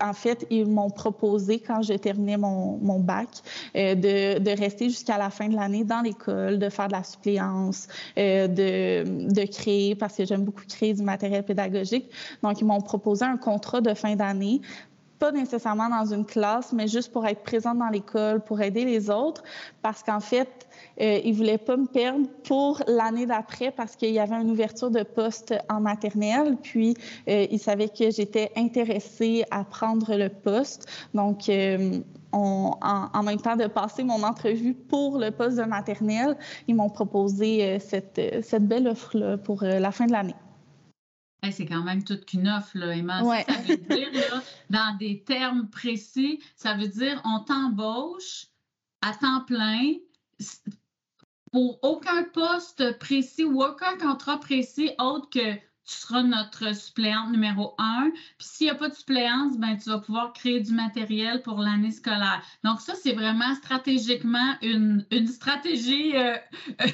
en 0.01 0.13
fait, 0.13 0.45
ils 0.49 0.65
m'ont 0.65 0.89
proposé, 0.89 1.59
quand 1.59 1.81
j'ai 1.81 1.99
terminé 1.99 2.37
mon, 2.37 2.99
bac, 2.99 3.29
euh, 3.75 3.95
de, 3.95 4.59
rester 4.59 4.89
jusqu'à 4.89 5.17
la 5.17 5.29
fin 5.29 5.47
de 5.47 5.55
l'année 5.55 5.83
dans 5.83 6.01
l'école, 6.01 6.59
de 6.59 6.69
faire 6.69 6.87
de 6.87 6.93
la 6.93 7.03
suppléance, 7.03 7.87
euh, 8.17 8.47
de, 8.47 9.45
créer, 9.45 9.95
parce 9.95 10.15
que 10.15 10.25
j'aime 10.25 10.43
beaucoup 10.43 10.63
créer 10.67 10.93
du 10.93 11.03
matériel 11.03 11.43
pédagogique. 11.43 12.09
Donc, 12.43 12.59
ils 12.61 12.65
m'ont 12.65 12.81
proposé 12.81 13.25
un 13.25 13.37
contrat 13.37 13.81
de 13.81 13.93
fin 13.93 14.15
d'année 14.15 14.61
pas 15.19 15.31
nécessairement 15.31 15.89
dans 15.89 16.13
une 16.13 16.25
classe, 16.25 16.71
mais 16.73 16.87
juste 16.87 17.11
pour 17.11 17.27
être 17.27 17.43
présente 17.43 17.77
dans 17.77 17.89
l'école, 17.89 18.39
pour 18.39 18.61
aider 18.61 18.85
les 18.85 19.09
autres, 19.09 19.43
parce 19.81 20.01
qu'en 20.01 20.21
fait, 20.21 20.67
euh, 21.01 21.19
ils 21.23 21.33
voulaient 21.33 21.57
pas 21.57 21.77
me 21.77 21.85
perdre 21.85 22.27
pour 22.45 22.81
l'année 22.87 23.25
d'après 23.25 23.71
parce 23.71 23.95
qu'il 23.95 24.11
y 24.11 24.19
avait 24.19 24.35
une 24.35 24.49
ouverture 24.49 24.89
de 24.89 25.03
poste 25.03 25.53
en 25.69 25.81
maternelle, 25.81 26.57
puis 26.61 26.95
euh, 27.27 27.45
ils 27.51 27.59
savaient 27.59 27.89
que 27.89 28.09
j'étais 28.09 28.51
intéressée 28.55 29.43
à 29.51 29.65
prendre 29.65 30.15
le 30.15 30.29
poste. 30.29 30.87
Donc, 31.13 31.49
euh, 31.49 31.99
en, 32.31 33.23
même 33.23 33.41
temps 33.41 33.55
de 33.55 33.67
passer 33.67 34.03
mon 34.03 34.23
entrevue 34.23 34.73
pour 34.73 35.17
le 35.17 35.31
poste 35.31 35.57
de 35.57 35.63
maternelle, 35.63 36.37
ils 36.67 36.75
m'ont 36.75 36.89
proposé 36.89 37.79
cette, 37.79 38.21
cette 38.43 38.67
belle 38.67 38.87
offre-là 38.87 39.37
pour 39.37 39.63
la 39.63 39.91
fin 39.91 40.05
de 40.05 40.11
l'année 40.11 40.35
c'est 41.51 41.65
quand 41.65 41.83
même 41.83 42.03
toute 42.03 42.25
qu'une 42.25 42.47
offre, 42.47 42.77
là, 42.77 42.95
Emma. 42.95 43.23
Ça 43.23 43.53
veut 43.67 43.77
dire, 43.77 44.11
là, 44.13 44.43
dans 44.69 44.97
des 44.97 45.23
termes 45.23 45.69
précis, 45.69 46.41
ça 46.55 46.73
veut 46.73 46.87
dire 46.87 47.21
on 47.25 47.39
t'embauche 47.39 48.47
à 49.01 49.13
temps 49.13 49.41
plein 49.45 49.93
pour 51.51 51.79
aucun 51.81 52.23
poste 52.23 52.97
précis 52.99 53.43
ou 53.43 53.63
aucun 53.63 53.97
contrat 53.97 54.39
précis 54.39 54.91
autre 54.99 55.29
que 55.29 55.68
tu 55.89 55.95
seras 55.95 56.21
notre 56.21 56.75
suppléante 56.75 57.31
numéro 57.31 57.73
un. 57.79 58.11
Puis 58.37 58.47
s'il 58.47 58.67
n'y 58.67 58.71
a 58.71 58.75
pas 58.75 58.89
de 58.89 58.93
suppléance, 58.93 59.57
ben, 59.57 59.75
tu 59.77 59.89
vas 59.89 59.97
pouvoir 59.97 60.33
créer 60.33 60.59
du 60.59 60.71
matériel 60.71 61.41
pour 61.41 61.59
l'année 61.59 61.91
scolaire. 61.91 62.43
Donc, 62.63 62.79
ça, 62.79 62.93
c'est 62.93 63.13
vraiment 63.13 63.55
stratégiquement 63.55 64.55
une, 64.61 65.05
une 65.09 65.27
stratégie 65.27 66.15
euh, 66.15 66.35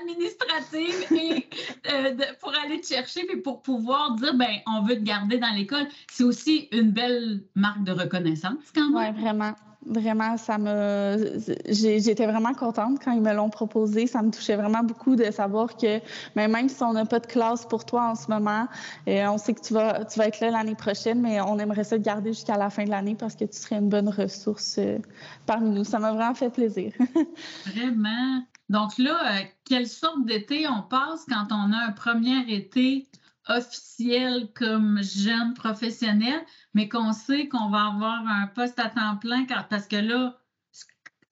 administrative 0.00 1.48
euh, 1.92 2.16
pour 2.40 2.54
aller 2.64 2.80
te 2.80 2.86
chercher, 2.86 3.24
puis 3.26 3.40
pour 3.40 3.62
pouvoir 3.62 4.14
dire, 4.14 4.34
ben, 4.34 4.58
on 4.66 4.82
veut 4.82 4.96
te 4.96 5.02
garder 5.02 5.38
dans 5.38 5.52
l'école. 5.54 5.88
C'est 6.08 6.24
aussi 6.24 6.68
une 6.70 6.92
belle 6.92 7.42
marque 7.56 7.82
de 7.82 7.92
reconnaissance 7.92 8.70
quand 8.74 8.90
même. 8.90 9.14
Oui, 9.16 9.20
vraiment. 9.20 9.54
Vraiment, 9.86 10.36
ça 10.36 10.58
me. 10.58 11.38
J'étais 11.66 12.26
vraiment 12.26 12.54
contente 12.54 12.98
quand 13.04 13.12
ils 13.12 13.20
me 13.20 13.32
l'ont 13.32 13.50
proposé. 13.50 14.06
Ça 14.06 14.22
me 14.22 14.30
touchait 14.30 14.56
vraiment 14.56 14.82
beaucoup 14.82 15.16
de 15.16 15.30
savoir 15.30 15.76
que 15.76 16.00
ben, 16.36 16.50
même 16.50 16.68
si 16.68 16.82
on 16.82 16.92
n'a 16.92 17.04
pas 17.04 17.20
de 17.20 17.26
classe 17.26 17.66
pour 17.66 17.84
toi 17.84 18.10
en 18.10 18.14
ce 18.14 18.30
moment, 18.30 18.68
on 19.06 19.38
sait 19.38 19.54
que 19.54 19.60
tu 19.60 19.74
vas, 19.74 20.04
tu 20.04 20.18
vas 20.18 20.28
être 20.28 20.40
là 20.40 20.50
l'année 20.50 20.74
prochaine, 20.74 21.20
mais 21.20 21.40
on 21.40 21.58
aimerait 21.58 21.84
ça 21.84 21.98
te 21.98 22.02
garder 22.02 22.32
jusqu'à 22.32 22.56
la 22.56 22.70
fin 22.70 22.84
de 22.84 22.90
l'année 22.90 23.14
parce 23.14 23.34
que 23.34 23.44
tu 23.44 23.58
serais 23.58 23.76
une 23.76 23.88
bonne 23.88 24.08
ressource 24.08 24.76
euh, 24.78 24.98
parmi 25.46 25.70
nous. 25.70 25.84
Ça 25.84 25.98
m'a 25.98 26.12
vraiment 26.12 26.34
fait 26.34 26.50
plaisir. 26.50 26.92
vraiment. 27.66 28.44
Donc 28.68 28.96
là, 28.98 29.18
euh, 29.38 29.44
quelle 29.64 29.88
sorte 29.88 30.24
d'été 30.24 30.66
on 30.68 30.82
passe 30.82 31.24
quand 31.28 31.48
on 31.50 31.72
a 31.72 31.88
un 31.88 31.92
premier 31.92 32.54
été 32.54 33.08
officiel 33.48 34.48
comme 34.54 35.00
jeune 35.02 35.54
professionnel, 35.54 36.40
mais 36.74 36.88
qu'on 36.88 37.12
sait 37.12 37.48
qu'on 37.48 37.68
va 37.68 37.86
avoir 37.86 38.26
un 38.26 38.46
poste 38.46 38.78
à 38.78 38.88
temps 38.88 39.16
plein 39.16 39.44
parce 39.68 39.86
que 39.86 39.96
là, 39.96 40.38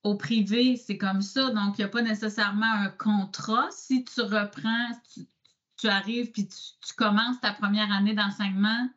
au 0.02 0.14
privé, 0.14 0.76
c'est 0.76 0.98
comme 0.98 1.22
ça. 1.22 1.50
Donc, 1.50 1.78
il 1.78 1.82
n'y 1.82 1.84
a 1.84 1.88
pas 1.88 2.02
nécessairement 2.02 2.72
un 2.72 2.88
contrat. 2.88 3.68
Si 3.70 4.04
tu 4.04 4.20
reprends, 4.22 4.88
tu, 5.76 5.88
arrives 5.88 6.30
puis 6.30 6.48
tu, 6.48 6.94
commences 6.94 7.40
ta 7.40 7.52
première 7.52 7.90
année 7.92 8.14
d'enseignement 8.14 8.88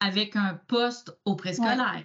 avec 0.00 0.36
un 0.36 0.58
poste 0.66 1.16
au 1.24 1.34
préscolaire. 1.34 2.04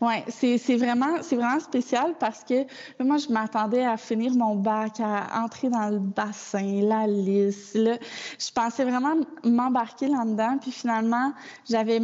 Oui, 0.00 0.14
c'est 0.28 0.76
vraiment, 0.76 1.18
vraiment 1.20 1.60
spécial 1.60 2.14
parce 2.18 2.44
que 2.44 2.66
moi, 3.02 3.16
je 3.16 3.28
m'attendais 3.32 3.84
à 3.84 3.96
finir 3.96 4.32
mon 4.34 4.56
bac, 4.56 5.00
à 5.00 5.42
entrer 5.42 5.70
dans 5.70 5.88
le 5.88 5.98
bassin, 5.98 6.82
la 6.82 7.06
liste. 7.06 7.76
Je 7.76 8.52
pensais 8.52 8.84
vraiment 8.84 9.14
m'embarquer 9.44 10.08
là-dedans. 10.08 10.58
Puis 10.60 10.72
finalement, 10.72 11.32
j'avais 11.68 12.00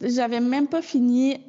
j'avais 0.00 0.40
même 0.40 0.66
pas 0.66 0.82
fini 0.82 1.40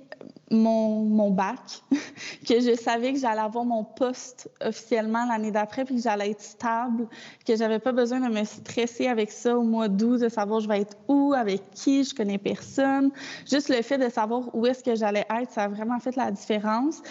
mon, 0.52 1.32
bac, 1.32 1.82
que 2.48 2.60
je 2.60 2.76
savais 2.76 3.14
que 3.14 3.20
j'allais 3.20 3.42
avoir 3.42 3.64
mon 3.64 3.84
poste 3.84 4.50
officiellement 4.64 5.26
l'année 5.26 5.52
d'après, 5.52 5.86
puis 5.86 5.96
que 5.96 6.02
j'allais 6.02 6.32
être 6.32 6.42
stable, 6.42 7.08
que 7.46 7.56
j'avais 7.56 7.80
pas 7.80 7.92
besoin 7.92 8.20
de 8.20 8.34
me 8.34 8.44
stresser 8.44 9.08
avec 9.08 9.32
ça 9.32 9.58
au 9.58 9.64
mois 9.64 9.88
d'août, 9.88 10.20
de 10.20 10.30
savoir 10.30 10.60
je 10.60 10.68
vais 10.68 10.82
être 10.82 10.98
où, 11.08 11.34
avec 11.34 11.62
qui, 11.72 12.04
je 12.04 12.14
connais 12.14 12.38
personne. 12.38 13.12
Juste 13.50 13.70
le 13.70 13.82
fait 13.82 13.98
de 13.98 14.10
savoir 14.10 14.54
où 14.54 14.66
est-ce 14.66 14.84
que 14.84 14.96
j'allais 14.96 15.26
être, 15.30 15.52
ça 15.52 15.64
a 15.64 15.68
vraiment 15.70 16.00
fait 16.00 16.16
la 16.16 16.32
différence. 16.32 17.02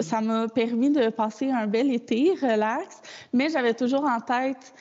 Ça 0.00 0.20
m'a 0.20 0.48
permis 0.48 0.90
de 0.90 1.10
passer 1.10 1.50
un 1.50 1.66
bel 1.66 1.92
été, 1.92 2.34
relax, 2.40 3.00
mais 3.32 3.50
j'avais 3.50 3.74
toujours 3.74 4.04
en 4.04 4.20
tête 4.20 4.74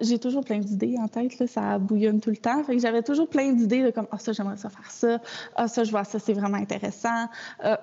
j'ai 0.00 0.18
toujours 0.18 0.44
plein 0.44 0.58
d'idées 0.58 0.96
en 0.98 1.08
tête, 1.08 1.46
ça 1.46 1.78
bouillonne 1.78 2.20
tout 2.20 2.30
le 2.30 2.36
temps. 2.36 2.62
Que 2.64 2.78
j'avais 2.78 3.02
toujours 3.02 3.28
plein 3.28 3.52
d'idées 3.52 3.82
de 3.82 3.90
comme, 3.90 4.06
ah, 4.10 4.18
ça, 4.18 4.32
j'aimerais 4.32 4.56
faire 4.56 4.72
ça. 4.88 5.20
Ah, 5.54 5.68
ça, 5.68 5.84
je 5.84 5.90
vois 5.90 6.04
ça, 6.04 6.18
c'est 6.18 6.32
vraiment 6.32 6.58
intéressant. 6.58 7.28
Euh, 7.64 7.76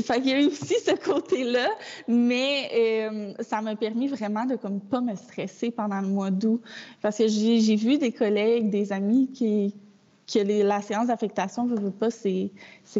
fait, 0.00 0.20
qu'il 0.20 0.28
y 0.28 0.32
a 0.32 0.40
eu 0.40 0.46
aussi 0.46 0.74
ce 0.84 0.94
côté-là, 0.94 1.68
mais 2.08 2.70
euh, 2.74 3.32
ça 3.42 3.62
m'a 3.62 3.76
permis 3.76 4.08
vraiment 4.08 4.44
de 4.44 4.56
comme 4.56 4.80
pas 4.80 5.00
me 5.00 5.14
stresser 5.14 5.70
pendant 5.70 6.00
le 6.00 6.08
mois 6.08 6.30
d'août. 6.30 6.60
Parce 7.02 7.18
que 7.18 7.28
j'ai 7.28 7.76
vu 7.76 7.98
des 7.98 8.12
collègues, 8.12 8.70
des 8.70 8.92
amis 8.92 9.30
qui, 9.32 9.74
que 10.32 10.62
la 10.62 10.82
séance 10.82 11.08
d'affectation, 11.08 11.68
je 11.68 11.74
veux 11.74 11.90
pas, 11.90 12.10
c'est 12.10 12.52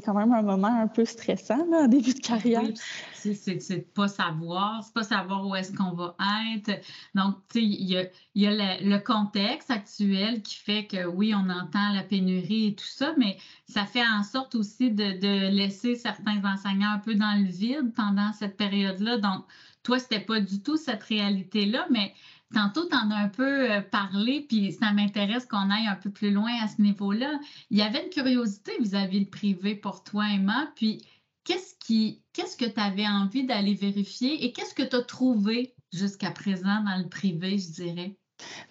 quand 0.05 0.15
même 0.15 0.33
un 0.33 0.43
moment 0.43 0.81
un 0.81 0.87
peu 0.87 1.05
stressant 1.05 1.65
là, 1.71 1.85
en 1.85 1.89
début 1.89 2.15
de 2.15 2.21
carrière. 2.21 2.63
Oui, 2.63 3.35
c'est 3.35 3.77
de 3.77 3.81
pas 3.83 4.09
savoir, 4.09 4.83
c'est 4.83 4.95
pas 4.95 5.03
savoir 5.03 5.47
où 5.47 5.55
est-ce 5.55 5.73
qu'on 5.73 5.93
va 5.93 6.17
être. 6.55 6.81
Donc, 7.15 7.37
tu 7.53 7.61
sais, 7.61 7.65
il 7.65 7.89
y 7.89 7.97
a, 7.97 8.05
y 8.35 8.47
a 8.47 8.81
le, 8.81 8.99
contexte 8.99 9.71
actuel 9.71 10.43
qui 10.43 10.57
fait 10.57 10.87
que 10.87 11.07
oui, 11.07 11.35
on 11.35 11.49
entend 11.51 11.93
la 11.95 12.03
pénurie 12.03 12.69
et 12.69 12.75
tout 12.75 12.85
ça, 12.85 13.15
mais 13.17 13.37
ça 13.69 13.85
fait 13.85 14.07
en 14.07 14.23
sorte 14.23 14.55
aussi 14.55 14.91
de, 14.91 15.19
de 15.19 15.49
laisser 15.51 15.95
certains 15.95 16.43
enseignants 16.45 16.93
un 16.93 16.99
peu 16.99 17.15
dans 17.15 17.39
le 17.39 17.47
vide 17.47 17.93
pendant 17.95 18.33
cette 18.33 18.57
période-là. 18.57 19.19
Donc, 19.19 19.45
toi, 19.83 19.99
c'était 19.99 20.21
pas 20.21 20.41
du 20.41 20.63
tout 20.63 20.77
cette 20.77 21.03
réalité-là, 21.03 21.87
mais 21.91 22.13
Tantôt, 22.55 22.89
tu 22.89 22.97
en 22.97 23.11
as 23.11 23.17
un 23.17 23.29
peu 23.29 23.71
euh, 23.71 23.81
parlé, 23.81 24.45
puis 24.49 24.73
ça 24.73 24.93
m'intéresse 24.93 25.47
qu'on 25.47 25.71
aille 25.71 25.87
un 25.87 25.97
peu 25.97 26.11
plus 26.11 26.33
loin 26.33 26.53
à 26.63 26.69
ce 26.69 26.83
niveau-là. 26.83 27.39
Il 27.71 27.79
y 27.79 27.83
avait 27.83 28.05
une 28.05 28.11
curiosité 28.11 28.73
vis-à-vis 28.81 29.21
le 29.21 29.31
privé 29.31 29.77
pour 29.77 30.03
toi, 30.05 30.29
Emma, 30.33 30.73
puis 30.75 31.05
qu'est-ce 31.45 31.75
qui, 31.79 32.25
qu'est-ce 32.33 32.57
que 32.57 32.65
tu 32.65 32.81
avais 32.81 33.07
envie 33.07 33.45
d'aller 33.45 33.75
vérifier 33.75 34.45
et 34.45 34.53
qu'est-ce 34.53 34.75
que 34.75 34.83
tu 34.83 34.97
as 34.97 35.03
trouvé 35.03 35.75
jusqu'à 35.93 36.31
présent 36.33 36.83
dans 36.85 36.99
le 36.99 37.09
privé, 37.09 37.59
je 37.59 37.71
dirais? 37.71 38.20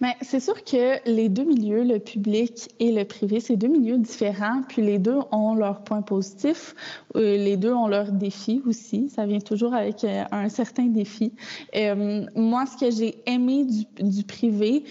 Mais 0.01 0.15
c'est 0.21 0.39
sûr 0.39 0.63
que 0.63 0.97
les 1.09 1.29
deux 1.29 1.43
milieux, 1.43 1.83
le 1.83 1.99
public 1.99 2.69
et 2.79 2.91
le 2.91 3.03
privé, 3.05 3.39
c'est 3.39 3.55
deux 3.55 3.67
milieux 3.67 3.97
différents, 3.97 4.61
puis 4.67 4.81
les 4.81 4.97
deux 4.97 5.19
ont 5.31 5.55
leurs 5.55 5.83
points 5.83 6.01
positifs, 6.01 6.75
euh, 7.15 7.37
les 7.37 7.57
deux 7.57 7.73
ont 7.73 7.87
leurs 7.87 8.11
défis 8.11 8.61
aussi. 8.65 9.09
Ça 9.09 9.25
vient 9.25 9.39
toujours 9.39 9.73
avec 9.73 10.03
euh, 10.03 10.23
un 10.31 10.49
certain 10.49 10.85
défi. 10.85 11.33
Euh, 11.75 12.25
moi, 12.35 12.65
ce 12.65 12.77
que 12.77 12.91
j'ai 12.91 13.21
aimé 13.25 13.65
du, 13.65 13.85
du 14.03 14.23
privé, 14.23 14.83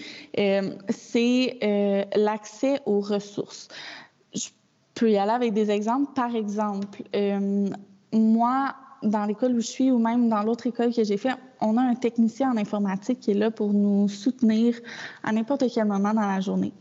c'est 0.89 2.07
l'accès 2.15 2.81
aux 2.85 2.99
ressources. 2.99 3.67
Je 4.33 4.49
peux 4.93 5.11
y 5.11 5.17
aller 5.17 5.31
avec 5.31 5.53
des 5.53 5.71
exemples. 5.71 6.13
Par 6.13 6.35
exemple, 6.35 7.03
moi, 8.11 8.75
dans 9.03 9.25
l'école 9.25 9.53
où 9.53 9.61
je 9.61 9.67
suis 9.67 9.91
ou 9.91 9.99
même 9.99 10.29
dans 10.29 10.43
l'autre 10.43 10.67
école 10.67 10.93
que 10.93 11.03
j'ai 11.03 11.17
fait, 11.17 11.35
on 11.61 11.77
a 11.77 11.81
un 11.81 11.95
technicien 11.95 12.51
en 12.51 12.57
informatique 12.57 13.19
qui 13.19 13.31
est 13.31 13.35
là 13.35 13.51
pour 13.51 13.73
nous 13.73 14.07
soutenir 14.07 14.75
à 15.23 15.31
n'importe 15.31 15.65
quel 15.73 15.85
moment 15.85 16.13
dans 16.13 16.27
la 16.27 16.39
journée. 16.39 16.73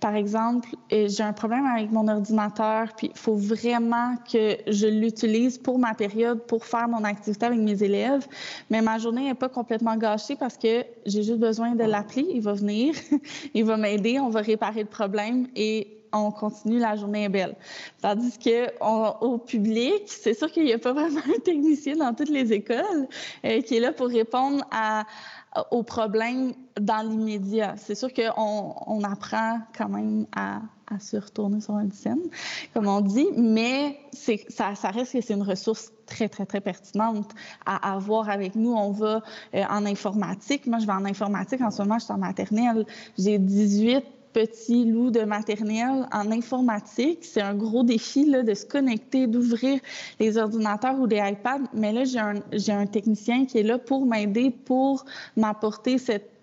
Par 0.00 0.14
exemple, 0.14 0.68
euh, 0.92 1.08
j'ai 1.08 1.22
un 1.22 1.32
problème 1.32 1.64
avec 1.66 1.90
mon 1.90 2.08
ordinateur, 2.08 2.88
puis 2.96 3.10
il 3.14 3.18
faut 3.18 3.36
vraiment 3.36 4.16
que 4.30 4.56
je 4.66 4.86
l'utilise 4.86 5.58
pour 5.58 5.78
ma 5.78 5.94
période, 5.94 6.40
pour 6.46 6.64
faire 6.64 6.88
mon 6.88 7.04
activité 7.04 7.46
avec 7.46 7.60
mes 7.60 7.82
élèves, 7.82 8.26
mais 8.70 8.82
ma 8.82 8.98
journée 8.98 9.24
n'est 9.24 9.34
pas 9.34 9.48
complètement 9.48 9.96
gâchée 9.96 10.36
parce 10.36 10.56
que 10.56 10.84
j'ai 11.06 11.22
juste 11.22 11.38
besoin 11.38 11.74
de 11.74 11.84
l'appeler, 11.84 12.26
il 12.34 12.42
va 12.42 12.54
venir, 12.54 12.94
il 13.54 13.64
va 13.64 13.76
m'aider, 13.76 14.18
on 14.18 14.30
va 14.30 14.40
réparer 14.40 14.80
le 14.80 14.88
problème 14.88 15.48
et 15.54 16.03
on 16.14 16.30
continue, 16.30 16.78
la 16.78 16.96
journée 16.96 17.24
est 17.24 17.28
belle. 17.28 17.56
Tandis 18.00 18.38
que 18.38 18.70
au 19.24 19.38
public, 19.38 20.02
c'est 20.06 20.34
sûr 20.34 20.50
qu'il 20.50 20.64
n'y 20.64 20.72
a 20.72 20.78
pas 20.78 20.92
vraiment 20.94 21.20
un 21.20 21.40
technicien 21.40 21.96
dans 21.96 22.14
toutes 22.14 22.30
les 22.30 22.52
écoles 22.52 23.08
euh, 23.44 23.60
qui 23.62 23.76
est 23.76 23.80
là 23.80 23.92
pour 23.92 24.08
répondre 24.08 24.64
aux 25.70 25.82
problèmes 25.82 26.52
dans 26.80 27.08
l'immédiat. 27.08 27.74
C'est 27.76 27.94
sûr 27.94 28.12
qu'on 28.12 28.74
on 28.86 29.04
apprend 29.04 29.60
quand 29.76 29.88
même 29.88 30.26
à, 30.36 30.60
se 31.00 31.16
retourner 31.16 31.60
sur 31.60 31.74
un 31.74 31.90
scène, 31.90 32.20
comme 32.72 32.86
on 32.86 33.00
dit, 33.00 33.26
mais 33.36 33.98
ça, 34.12 34.74
ça 34.76 34.90
reste 34.90 35.12
que 35.12 35.20
c'est 35.20 35.34
une 35.34 35.42
ressource 35.42 35.90
très, 36.06 36.28
très, 36.28 36.46
très 36.46 36.60
pertinente 36.60 37.30
à 37.66 37.94
avoir 37.94 38.28
avec 38.28 38.54
nous. 38.54 38.72
On 38.72 38.92
va 38.92 39.22
euh, 39.54 39.64
en 39.68 39.86
informatique. 39.86 40.66
Moi, 40.66 40.78
je 40.78 40.86
vais 40.86 40.92
en 40.92 41.04
informatique. 41.04 41.60
En 41.62 41.70
ce 41.70 41.82
moment, 41.82 41.98
je 41.98 42.04
suis 42.04 42.12
en 42.12 42.18
maternelle. 42.18 42.86
J'ai 43.18 43.38
18 43.38 44.04
petit 44.34 44.84
loup 44.84 45.10
de 45.10 45.22
maternelle 45.22 46.06
en 46.12 46.30
informatique. 46.30 47.20
C'est 47.22 47.40
un 47.40 47.54
gros 47.54 47.84
défi 47.84 48.26
là, 48.26 48.42
de 48.42 48.52
se 48.52 48.66
connecter, 48.66 49.26
d'ouvrir 49.26 49.80
les 50.20 50.36
ordinateurs 50.36 50.98
ou 51.00 51.06
des 51.06 51.22
iPads. 51.24 51.70
Mais 51.72 51.92
là, 51.92 52.04
j'ai 52.04 52.18
un, 52.18 52.34
j'ai 52.52 52.72
un 52.72 52.86
technicien 52.86 53.46
qui 53.46 53.58
est 53.58 53.62
là 53.62 53.78
pour 53.78 54.04
m'aider, 54.04 54.50
pour 54.50 55.04
m'apporter 55.36 55.96
cette 55.96 56.34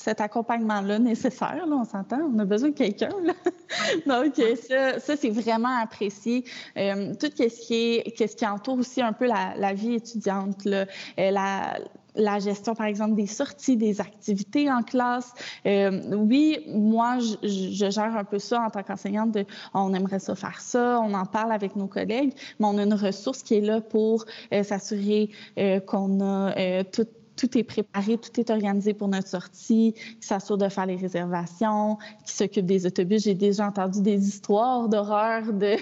cet 0.00 0.22
accompagnement-là 0.22 0.98
nécessaire, 0.98 1.66
là, 1.66 1.76
on 1.76 1.84
s'entend, 1.84 2.20
on 2.34 2.38
a 2.38 2.44
besoin 2.46 2.70
de 2.70 2.74
quelqu'un. 2.74 3.10
Donc, 4.06 4.34
ça, 4.66 4.98
ça 4.98 5.14
c'est 5.14 5.28
vraiment 5.28 5.76
apprécié. 5.78 6.44
Euh, 6.78 7.12
tout 7.20 7.26
ce 7.36 7.66
qui, 7.66 7.74
est, 7.74 8.26
ce 8.26 8.34
qui 8.34 8.46
entoure 8.46 8.78
aussi 8.78 9.02
un 9.02 9.12
peu 9.12 9.26
la, 9.26 9.54
la 9.58 9.74
vie 9.74 9.96
étudiante, 9.96 10.64
là, 10.64 10.86
euh, 11.18 11.30
la, 11.30 11.78
la 12.14 12.38
gestion, 12.38 12.74
par 12.74 12.86
exemple, 12.86 13.14
des 13.14 13.26
sorties, 13.26 13.76
des 13.76 14.00
activités 14.00 14.70
en 14.70 14.82
classe. 14.82 15.32
Euh, 15.66 16.14
oui, 16.14 16.58
moi, 16.68 17.18
je, 17.18 17.48
je, 17.48 17.90
gère 17.90 18.16
un 18.16 18.24
peu 18.24 18.38
ça 18.38 18.62
en 18.62 18.70
tant 18.70 18.82
qu'enseignante. 18.82 19.32
De, 19.32 19.44
on 19.74 19.94
aimerait 19.94 20.18
ça 20.18 20.34
faire 20.34 20.60
ça, 20.60 21.00
on 21.02 21.14
en 21.14 21.26
parle 21.26 21.52
avec 21.52 21.76
nos 21.76 21.86
collègues, 21.86 22.32
mais 22.58 22.66
on 22.66 22.78
a 22.78 22.82
une 22.82 22.94
ressource 22.94 23.42
qui 23.42 23.54
est 23.54 23.60
là 23.60 23.80
pour 23.80 24.24
euh, 24.52 24.62
s'assurer 24.62 25.30
euh, 25.58 25.80
qu'on 25.80 26.20
a 26.20 26.84
tout 26.84 27.06
tout 27.40 27.56
est 27.56 27.62
préparé, 27.62 28.18
tout 28.18 28.38
est 28.38 28.50
organisé 28.50 28.92
pour 28.92 29.08
notre 29.08 29.28
sortie, 29.28 29.94
qui 30.20 30.26
s'assure 30.26 30.58
de 30.58 30.68
faire 30.68 30.84
les 30.84 30.96
réservations, 30.96 31.96
qui 32.26 32.34
s'occupe 32.34 32.66
des 32.66 32.84
autobus. 32.84 33.22
J'ai 33.24 33.34
déjà 33.34 33.66
entendu 33.66 34.02
des 34.02 34.28
histoires 34.28 34.88
d'horreur 34.88 35.50
de 35.52 35.76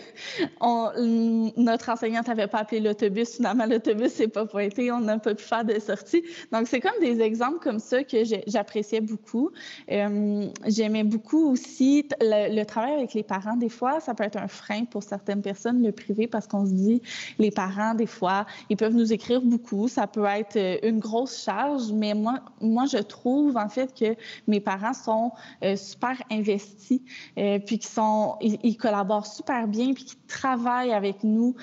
notre 1.60 1.88
enseignante 1.88 2.28
n'avait 2.28 2.46
pas 2.46 2.58
appelé 2.58 2.80
l'autobus, 2.80 3.34
finalement 3.36 3.66
l'autobus 3.66 4.12
s'est 4.12 4.28
pas 4.28 4.46
pointé, 4.46 4.92
on 4.92 5.00
n'a 5.00 5.18
pas 5.18 5.34
pu 5.34 5.42
faire 5.42 5.64
de 5.64 5.78
sortie. 5.80 6.22
Donc 6.52 6.68
c'est 6.68 6.80
comme 6.80 7.00
des 7.00 7.20
exemples 7.20 7.58
comme 7.58 7.80
ça 7.80 8.04
que 8.04 8.18
j'appréciais 8.46 9.00
beaucoup. 9.00 9.50
Euh, 9.90 10.46
j'aimais 10.66 11.04
beaucoup 11.04 11.50
aussi 11.50 12.06
le, 12.20 12.62
travail 12.64 12.92
avec 12.92 13.14
les 13.14 13.24
parents. 13.24 13.56
Des 13.56 13.68
fois, 13.68 13.98
ça 13.98 14.14
peut 14.14 14.24
être 14.24 14.36
un 14.36 14.48
frein 14.48 14.84
pour 14.84 15.02
certaines 15.02 15.42
personnes, 15.42 15.82
le 15.82 15.90
privé, 15.90 16.28
parce 16.28 16.46
qu'on 16.46 16.66
se 16.66 16.72
dit, 16.72 17.02
les 17.38 17.50
parents, 17.50 17.94
des 17.94 18.06
fois, 18.06 18.46
ils 18.70 18.76
peuvent 18.76 18.94
nous 18.94 19.12
écrire 19.12 19.40
beaucoup. 19.40 19.88
Ça 19.88 20.06
peut 20.06 20.24
être 20.24 20.56
euh, 20.56 20.76
une 20.82 21.00
grosse 21.00 21.47
mais 21.92 22.14
moi, 22.14 22.40
moi 22.60 22.84
je 22.86 22.98
trouve 22.98 23.56
en 23.56 23.68
fait 23.68 23.94
que 23.94 24.16
mes 24.46 24.60
parents 24.60 24.94
sont 24.94 25.32
euh, 25.64 25.76
super 25.76 26.16
investis, 26.30 27.00
puis 27.34 27.78
qu'ils 27.78 27.86
sont, 27.86 28.36
ils, 28.40 28.76
collaborent 28.76 29.26
super 29.26 29.66
bien, 29.66 29.92
puis 29.92 30.04
qu'ils 30.04 30.18
travaillent 30.26 30.92
avec 30.92 31.24
nous 31.24 31.54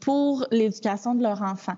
pour 0.00 0.46
l'éducation 0.50 1.14
de 1.14 1.22
leur 1.22 1.42
enfant. 1.42 1.74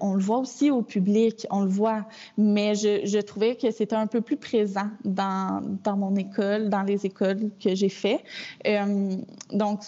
on 0.00 0.14
le 0.14 0.20
voit 0.20 0.38
aussi 0.38 0.70
au 0.70 0.82
public, 0.82 1.46
on 1.50 1.62
le 1.62 1.68
voit, 1.68 2.04
mais 2.36 2.74
je, 2.74 3.04
je 3.04 3.18
trouvais 3.18 3.56
que 3.56 3.70
c'était 3.70 3.96
un 3.96 4.06
peu 4.06 4.20
plus 4.20 4.36
présent 4.36 4.88
dans, 5.04 5.62
dans 5.82 5.96
mon 5.96 6.14
école, 6.16 6.68
dans 6.68 6.82
les 6.82 7.06
écoles 7.06 7.50
que 7.62 7.74
j'ai 7.74 7.88
fait. 7.88 8.22
Euh, 8.66 9.16
donc, 9.52 9.80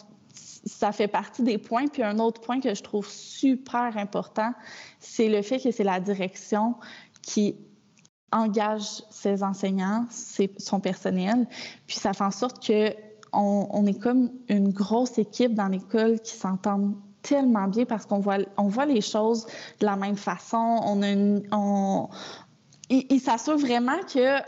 ça 0.66 0.92
fait 0.92 1.09
partie 1.09 1.42
des 1.42 1.59
points. 1.59 1.87
Puis 1.88 2.02
un 2.02 2.18
autre 2.18 2.40
point 2.40 2.61
que 2.61 2.75
je 2.75 2.83
trouve 2.83 3.09
super 3.09 3.97
important, 3.97 4.52
c'est 4.99 5.28
le 5.28 5.42
fait 5.42 5.59
que 5.59 5.71
c'est 5.71 5.85
la 5.85 6.00
direction 6.00 6.75
qui 7.23 7.56
engage 8.33 9.02
ses 9.11 9.42
enseignants, 9.42 10.06
son 10.59 10.80
personnel. 10.80 11.47
Puis 11.87 11.97
ça 11.97 12.12
fait 12.12 12.25
en 12.25 12.30
sorte 12.30 12.64
que 12.64 12.94
on, 13.37 13.85
est 13.87 13.99
comme 13.99 14.30
une 14.49 14.71
grosse 14.71 15.18
équipe 15.18 15.54
dans 15.54 15.66
l'école 15.66 16.21
qui 16.21 16.35
s'entend 16.35 16.94
tellement 17.23 17.66
bien 17.66 17.85
parce 17.85 18.06
qu'on 18.06 18.21
voit, 18.21 18.38
on 18.56 18.68
voit 18.68 18.87
les 18.87 19.00
choses 19.00 19.47
de 19.80 19.87
la 19.87 19.97
même 19.97 20.16
façon. 20.16 20.80
On 20.85 21.02
a 21.02 21.11
une, 21.11 21.42
on, 21.50 22.09
il, 22.90 23.21
s'assure 23.21 23.56
vraiment 23.56 23.99
que 24.12 24.38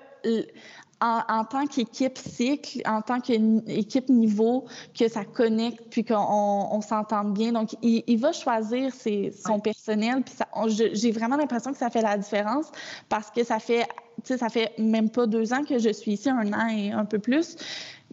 en, 1.00 1.44
tant 1.44 1.66
qu'équipe 1.66 2.16
cycle, 2.16 2.80
en 2.86 3.02
tant 3.02 3.20
qu'équipe 3.20 4.08
niveau, 4.08 4.64
que 4.98 5.08
ça 5.08 5.24
connecte 5.24 5.82
puis 5.90 6.04
qu'on 6.04 6.80
s'entende 6.80 7.34
bien. 7.34 7.52
Donc, 7.52 7.76
il, 7.82 8.16
va 8.18 8.32
choisir 8.32 8.92
son 8.94 9.60
personnel. 9.60 10.22
Puis 10.22 10.34
j'ai 10.94 11.10
vraiment 11.12 11.36
l'impression 11.36 11.72
que 11.72 11.78
ça 11.78 11.90
fait 11.90 12.02
la 12.02 12.16
différence 12.16 12.66
parce 13.08 13.30
que 13.30 13.44
ça 13.44 13.58
fait, 13.58 13.86
ça 14.24 14.48
fait 14.48 14.72
même 14.78 15.10
pas 15.10 15.26
deux 15.26 15.52
ans 15.52 15.64
que 15.64 15.78
je 15.78 15.90
suis 15.90 16.12
ici, 16.12 16.30
un 16.30 16.52
an 16.52 16.68
et 16.68 16.92
un 16.92 17.04
peu 17.04 17.18
plus 17.18 17.56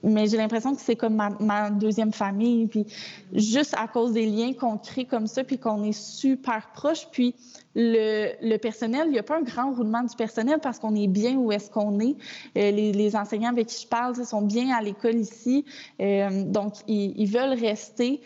mais 0.03 0.27
j'ai 0.27 0.37
l'impression 0.37 0.75
que 0.75 0.81
c'est 0.81 0.95
comme 0.95 1.15
ma, 1.39 1.69
deuxième 1.69 2.11
famille. 2.11 2.67
Puis 2.67 2.85
juste 3.33 3.73
à 3.77 3.87
cause 3.87 4.13
des 4.13 4.25
liens 4.25 4.53
qu'on 4.53 4.77
crée 4.77 5.05
comme 5.05 5.27
ça, 5.27 5.43
puis 5.43 5.57
qu'on 5.57 5.83
est 5.83 5.93
super 5.93 6.71
proche. 6.73 7.07
Puis 7.11 7.35
le, 7.75 8.57
personnel, 8.57 9.07
il 9.07 9.11
n'y 9.11 9.19
a 9.19 9.23
pas 9.23 9.37
un 9.37 9.41
grand 9.41 9.71
roulement 9.71 10.03
du 10.03 10.15
personnel 10.15 10.59
parce 10.61 10.79
qu'on 10.79 10.95
est 10.95 11.07
bien 11.07 11.35
où 11.35 11.51
est-ce 11.51 11.71
qu'on 11.71 11.99
est. 11.99 12.15
Euh, 12.57 12.71
les, 12.71 13.15
enseignants 13.15 13.51
avec 13.51 13.67
qui 13.67 13.83
je 13.83 13.87
parle 13.87 14.15
sont 14.25 14.41
bien 14.41 14.75
à 14.75 14.81
l'école 14.81 15.15
ici, 15.15 15.65
euh, 16.01 16.43
donc 16.45 16.73
ils, 16.87 17.25
veulent 17.27 17.57
rester. 17.59 18.21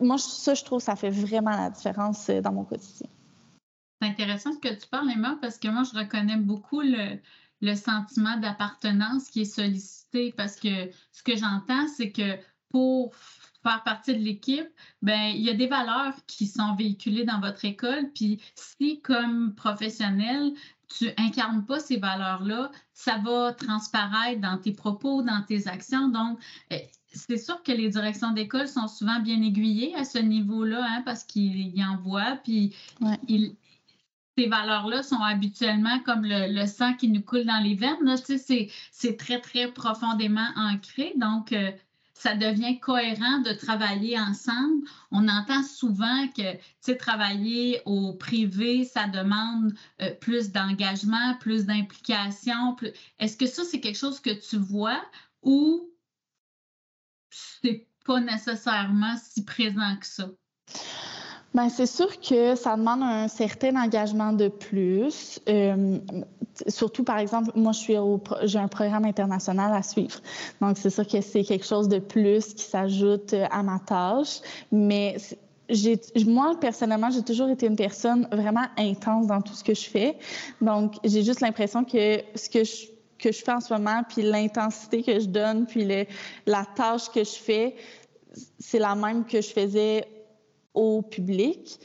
moi, 0.00 0.18
ça, 0.18 0.54
je 0.54 0.64
trouve, 0.64 0.80
ça 0.80 0.96
fait 0.96 1.10
vraiment 1.10 1.50
la 1.50 1.70
différence 1.70 2.28
euh, 2.28 2.40
dans 2.40 2.52
mon 2.52 2.64
quotidien. 2.64 3.08
C'est 4.02 4.08
intéressant 4.08 4.52
ce 4.52 4.58
que 4.58 4.74
tu 4.74 4.88
parles, 4.88 5.10
Emma, 5.10 5.38
parce 5.40 5.58
que 5.58 5.68
moi, 5.68 5.82
je 5.84 5.96
reconnais 5.98 6.36
beaucoup 6.36 6.80
le, 6.80 7.18
le 7.64 7.74
sentiment 7.74 8.36
d'appartenance 8.36 9.30
qui 9.30 9.40
est 9.42 9.44
sollicité 9.44 10.32
parce 10.36 10.56
que 10.56 10.90
ce 11.12 11.22
que 11.22 11.36
j'entends, 11.36 11.88
c'est 11.88 12.12
que 12.12 12.38
pour 12.68 13.14
faire 13.62 13.82
partie 13.82 14.14
de 14.14 14.22
l'équipe, 14.22 14.68
ben 15.00 15.32
il 15.34 15.40
y 15.40 15.48
a 15.48 15.54
des 15.54 15.66
valeurs 15.66 16.14
qui 16.26 16.46
sont 16.46 16.74
véhiculées 16.74 17.24
dans 17.24 17.40
votre 17.40 17.64
école. 17.64 18.10
Puis 18.14 18.40
si, 18.54 19.00
comme 19.00 19.54
professionnel, 19.54 20.52
tu 20.98 21.08
incarnes 21.16 21.64
pas 21.64 21.80
ces 21.80 21.96
valeurs-là, 21.96 22.70
ça 22.92 23.16
va 23.18 23.52
transparaître 23.52 24.40
dans 24.40 24.58
tes 24.58 24.72
propos, 24.72 25.22
dans 25.22 25.42
tes 25.42 25.66
actions. 25.66 26.08
Donc, 26.08 26.38
eh, 26.70 26.82
c'est 27.06 27.38
sûr 27.38 27.62
que 27.62 27.72
les 27.72 27.88
directions 27.88 28.32
d'école 28.32 28.68
sont 28.68 28.88
souvent 28.88 29.20
bien 29.20 29.40
aiguillées 29.40 29.94
à 29.94 30.04
ce 30.04 30.18
niveau-là, 30.18 30.84
hein, 30.86 31.02
parce 31.04 31.24
qu'ils 31.24 31.74
y 31.74 31.84
en 31.84 31.96
voient, 31.96 32.38
puis 32.44 32.74
ils, 33.28 33.56
ces 34.36 34.46
valeurs-là 34.46 35.02
sont 35.02 35.20
habituellement 35.20 36.00
comme 36.00 36.24
le, 36.24 36.66
sang 36.66 36.94
qui 36.94 37.08
nous 37.08 37.22
coule 37.22 37.44
dans 37.44 37.62
les 37.62 37.74
veines. 37.74 38.16
C'est 38.90 39.16
très, 39.16 39.40
très 39.40 39.72
profondément 39.72 40.48
ancré. 40.56 41.12
Donc, 41.16 41.52
euh, 41.52 41.70
ça 42.14 42.34
devient 42.34 42.80
cohérent 42.80 43.40
de 43.40 43.52
travailler 43.52 44.18
ensemble. 44.18 44.86
On 45.10 45.28
entend 45.28 45.62
souvent 45.62 46.28
que 46.28 46.92
travailler 46.94 47.82
au 47.84 48.12
privé, 48.14 48.84
ça 48.84 49.06
demande 49.06 49.74
euh, 50.00 50.10
plus 50.20 50.50
d'engagement, 50.50 51.34
plus 51.38 51.66
d'implication. 51.66 52.76
Est-ce 53.18 53.36
que 53.36 53.46
ça, 53.46 53.62
c'est 53.64 53.80
quelque 53.80 53.98
chose 53.98 54.20
que 54.20 54.30
tu 54.30 54.56
vois 54.56 55.02
ou 55.42 55.90
c'est 57.30 57.86
pas 58.04 58.20
nécessairement 58.20 59.16
si 59.16 59.44
présent 59.44 59.96
que 59.96 60.06
ça? 60.06 60.28
Bien, 61.54 61.68
c'est 61.68 61.86
sûr 61.86 62.20
que 62.20 62.56
ça 62.56 62.76
demande 62.76 63.02
un 63.02 63.28
certain 63.28 63.76
engagement 63.76 64.32
de 64.32 64.48
plus. 64.48 65.40
Euh, 65.48 65.98
surtout, 66.66 67.04
par 67.04 67.18
exemple, 67.18 67.52
moi, 67.54 67.70
je 67.70 67.78
suis 67.78 67.94
j'ai 68.42 68.58
un 68.58 68.66
programme 68.66 69.04
international 69.04 69.72
à 69.72 69.82
suivre. 69.84 70.20
Donc, 70.60 70.76
c'est 70.78 70.90
sûr 70.90 71.06
que 71.06 71.20
c'est 71.20 71.44
quelque 71.44 71.64
chose 71.64 71.88
de 71.88 72.00
plus 72.00 72.54
qui 72.54 72.64
s'ajoute 72.64 73.34
à 73.52 73.62
ma 73.62 73.78
tâche. 73.78 74.40
Mais 74.72 75.16
moi, 76.26 76.56
personnellement, 76.60 77.10
j'ai 77.10 77.22
toujours 77.22 77.48
été 77.48 77.66
une 77.66 77.76
personne 77.76 78.28
vraiment 78.32 78.66
intense 78.76 79.28
dans 79.28 79.40
tout 79.40 79.54
ce 79.54 79.62
que 79.62 79.74
je 79.74 79.88
fais. 79.88 80.18
Donc, 80.60 80.94
j'ai 81.04 81.22
juste 81.22 81.40
l'impression 81.40 81.84
que 81.84 82.20
ce 82.34 82.50
que 82.50 82.64
je, 82.64 82.86
que 83.16 83.30
je 83.30 83.44
fais 83.44 83.52
en 83.52 83.60
ce 83.60 83.72
moment, 83.72 84.02
puis 84.08 84.22
l'intensité 84.22 85.04
que 85.04 85.20
je 85.20 85.26
donne, 85.26 85.66
puis 85.66 85.86
la 86.46 86.64
tâche 86.74 87.10
que 87.10 87.22
je 87.22 87.36
fais, 87.36 87.76
c'est 88.58 88.80
la 88.80 88.96
même 88.96 89.24
que 89.24 89.40
je 89.40 89.50
faisais 89.50 90.04
au 90.74 91.02
public. 91.02 91.78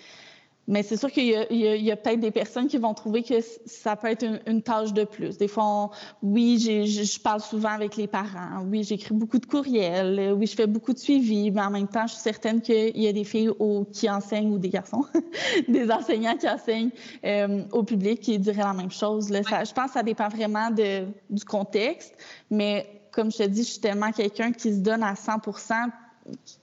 Mais 0.70 0.84
c'est 0.84 0.98
sûr 0.98 1.12
qu'il 1.12 1.26
y 1.26 1.92
a, 1.92 1.98
peut-être 1.98 2.20
des 2.20 2.30
personnes 2.30 2.68
qui 2.68 2.78
vont 2.78 2.94
trouver 2.94 3.24
que 3.24 3.34
ça 3.66 3.96
peut 3.96 4.06
être 4.08 4.24
une, 4.46 4.62
tâche 4.62 4.94
de 4.94 5.04
plus. 5.04 5.36
Des 5.36 5.48
fois, 5.48 5.90
oui, 6.22 6.60
je 6.60 7.20
parle 7.20 7.42
souvent 7.42 7.70
avec 7.70 7.96
les 7.96 8.06
parents. 8.06 8.64
Oui, 8.70 8.84
j'écris 8.84 9.16
beaucoup 9.16 9.40
de 9.40 9.48
courriels. 9.48 10.32
Oui, 10.38 10.46
je 10.46 10.56
fais 10.56 10.68
beaucoup 10.68 10.94
de 10.94 11.00
suivi. 11.00 11.50
Mais 11.50 11.62
en 11.64 11.72
même 11.72 11.88
temps, 11.88 12.06
je 12.06 12.14
suis 12.14 12.22
certaine 12.22 12.62
qu'il 12.62 13.02
y 13.02 13.08
a 13.08 13.12
des 13.12 13.24
filles 13.24 13.50
qui 13.92 14.08
enseignent 14.08 14.52
ou 14.52 14.60
des 14.60 14.70
garçons, 14.70 15.06
des 15.68 15.90
enseignants 15.90 16.38
qui 16.38 16.48
enseignent 16.48 16.92
euh, 17.26 17.64
au 17.72 17.82
public 17.82 18.20
qui 18.20 18.38
diraient 18.38 18.58
la 18.60 18.74
même 18.74 18.92
chose. 18.92 19.30
je 19.30 19.74
pense 19.74 19.88
que 19.88 19.94
ça 19.94 20.04
dépend 20.04 20.30
vraiment 20.30 20.70
de, 20.70 21.06
du 21.32 21.44
contexte. 21.46 22.14
Mais 22.52 22.86
comme 23.12 23.32
je 23.32 23.38
te 23.38 23.44
dis, 23.44 23.64
je 23.64 23.70
suis 23.70 23.82
tellement 23.82 24.12
quelqu'un 24.12 24.52
qui 24.52 24.72
se 24.72 24.82
donne 24.82 25.02
à 25.02 25.16
100% 25.16 25.90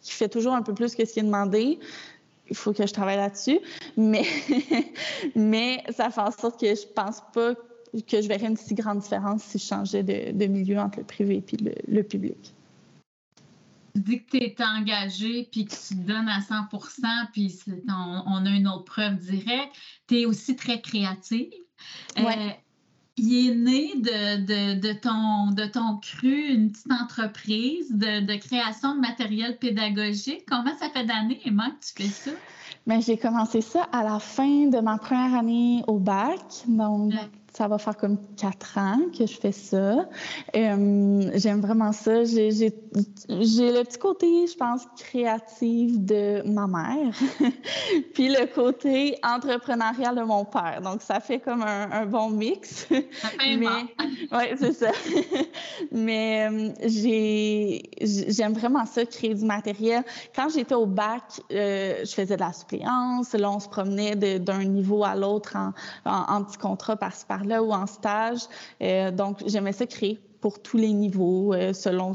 qui 0.01 0.13
fait 0.13 0.29
toujours 0.29 0.55
un 0.55 0.63
peu 0.63 0.75
plus 0.75 0.95
que 0.95 1.05
ce 1.05 1.13
qui 1.13 1.19
est 1.19 1.25
demandé 1.25 1.81
il 2.49 2.57
faut 2.57 2.73
que 2.73 2.87
je 2.87 2.93
travaille 2.93 3.17
là-dessus. 3.17 3.59
Mais, 3.97 4.25
mais 5.35 5.83
ça 5.91 6.11
fait 6.11 6.21
en 6.21 6.31
sorte 6.31 6.61
que 6.61 6.75
je 6.75 6.87
pense 6.95 7.23
pas 7.33 7.55
que 8.09 8.21
je 8.21 8.29
verrais 8.29 8.47
une 8.47 8.57
si 8.57 8.75
grande 8.75 9.01
différence 9.01 9.43
si 9.43 9.59
je 9.59 9.65
changeais 9.65 10.03
de, 10.03 10.47
milieu 10.47 10.79
entre 10.79 10.99
le 10.99 11.05
privé 11.05 11.43
et 11.53 11.57
le, 11.89 12.03
public. 12.03 12.53
Tu 13.95 14.03
dis 14.03 14.25
que 14.25 14.37
tu 14.37 14.45
es 14.45 14.57
engagé 14.63 15.49
puis 15.51 15.65
que 15.65 15.75
tu 15.75 15.95
donnes 15.95 16.29
à 16.29 16.41
100 16.41 16.67
puis 17.33 17.59
on, 17.89 18.45
a 18.45 18.51
une 18.51 18.69
autre 18.69 18.85
preuve 18.85 19.17
directe. 19.17 19.75
Tu 20.07 20.21
es 20.21 20.27
aussi 20.27 20.57
très 20.57 20.81
créative. 20.81 21.51
Ouais. 22.19 22.59
Il 23.19 23.49
est 23.49 23.55
né 23.55 23.93
de, 23.97 24.93
ton, 24.93 25.51
de 25.53 25.65
ton 25.65 25.97
cru, 25.97 26.49
une 26.53 26.71
petite 26.71 26.93
entreprise 26.93 27.91
de, 27.91 28.37
création 28.37 28.95
de 28.95 29.01
matériel 29.01 29.57
pédagogique. 29.59 30.45
Comment 30.47 30.77
ça 30.79 30.91
fait 30.91 31.05
d'années, 31.05 31.41
Emma, 31.45 31.71
que 31.71 31.87
tu 31.87 32.03
fais 32.03 32.09
ça? 32.09 32.31
Bien, 32.87 33.01
j'ai 33.01 33.17
commencé 33.17 33.63
ça 33.63 33.85
à 33.91 34.05
la 34.05 34.19
fin 34.19 34.67
de 34.67 34.79
ma 34.81 34.99
première 34.99 35.35
année 35.35 35.83
au 35.87 35.99
bac. 35.99 36.41
Donc, 36.69 37.15
ça 37.57 37.69
va 37.69 37.79
faire 37.79 37.97
comme 37.97 38.19
quatre 38.37 38.77
ans 38.77 38.99
que 39.19 39.27
je 39.27 39.35
fais 39.35 39.53
ça. 39.53 40.07
Euh, 40.55 41.31
j'aime 41.35 41.61
vraiment 41.63 41.93
ça. 41.93 42.25
J'ai 42.25 42.51
le 43.29 43.83
petit 43.83 43.99
côté, 43.99 44.47
je 44.47 44.57
pense, 44.57 44.83
créatif 44.99 45.99
de 45.99 46.43
ma 46.47 46.67
mère, 46.67 47.15
puis 48.15 48.29
le 48.29 48.47
côté 48.55 49.19
entrepreneurial 49.23 50.17
de 50.17 50.23
mon 50.23 50.45
père. 50.45 50.83
Donc, 50.83 51.01
ça 51.01 51.19
fait 51.19 51.41
comme 51.41 51.63
un, 51.63 52.05
bon 52.05 52.29
mix. 52.29 52.89
Mais, 52.91 53.59
ouais, 54.33 54.55
c'est 54.59 54.75
ça. 54.75 54.91
Mais 55.93 56.49
euh, 56.51 57.79
j'aime 58.03 58.53
vraiment 58.53 58.85
ça, 58.85 59.07
créer 59.07 59.35
du 59.35 59.47
matériel. 59.47 60.05
Quand 60.35 60.51
j'étais 60.51 60.75
au 60.75 60.87
bac, 60.87 61.23
euh, 61.53 62.01
je 62.05 62.13
faisais 62.13 62.37
de 62.37 62.41
la 62.41 62.53
suppléance. 62.53 63.33
Là, 63.33 63.51
on 63.51 63.61
se 63.61 63.69
promenait 63.69 64.15
d'un 64.15 64.65
niveau 64.65 65.05
à 65.05 65.15
l'autre 65.15 65.57
en, 65.57 65.73
en, 66.05 66.45
petit 66.45 66.59
contrat 66.59 66.97
par-ci 66.97 67.25
par-là 67.47 67.63
ou 67.63 67.73
en 67.73 67.87
stage. 67.87 68.41
Euh, 68.83 69.11
donc, 69.11 69.43
j'aimais 69.47 69.73
ça 69.73 69.87
créer 69.87 70.21
pour 70.41 70.61
tous 70.63 70.77
les 70.77 70.93
niveaux 70.93 71.55
selon 71.73 72.13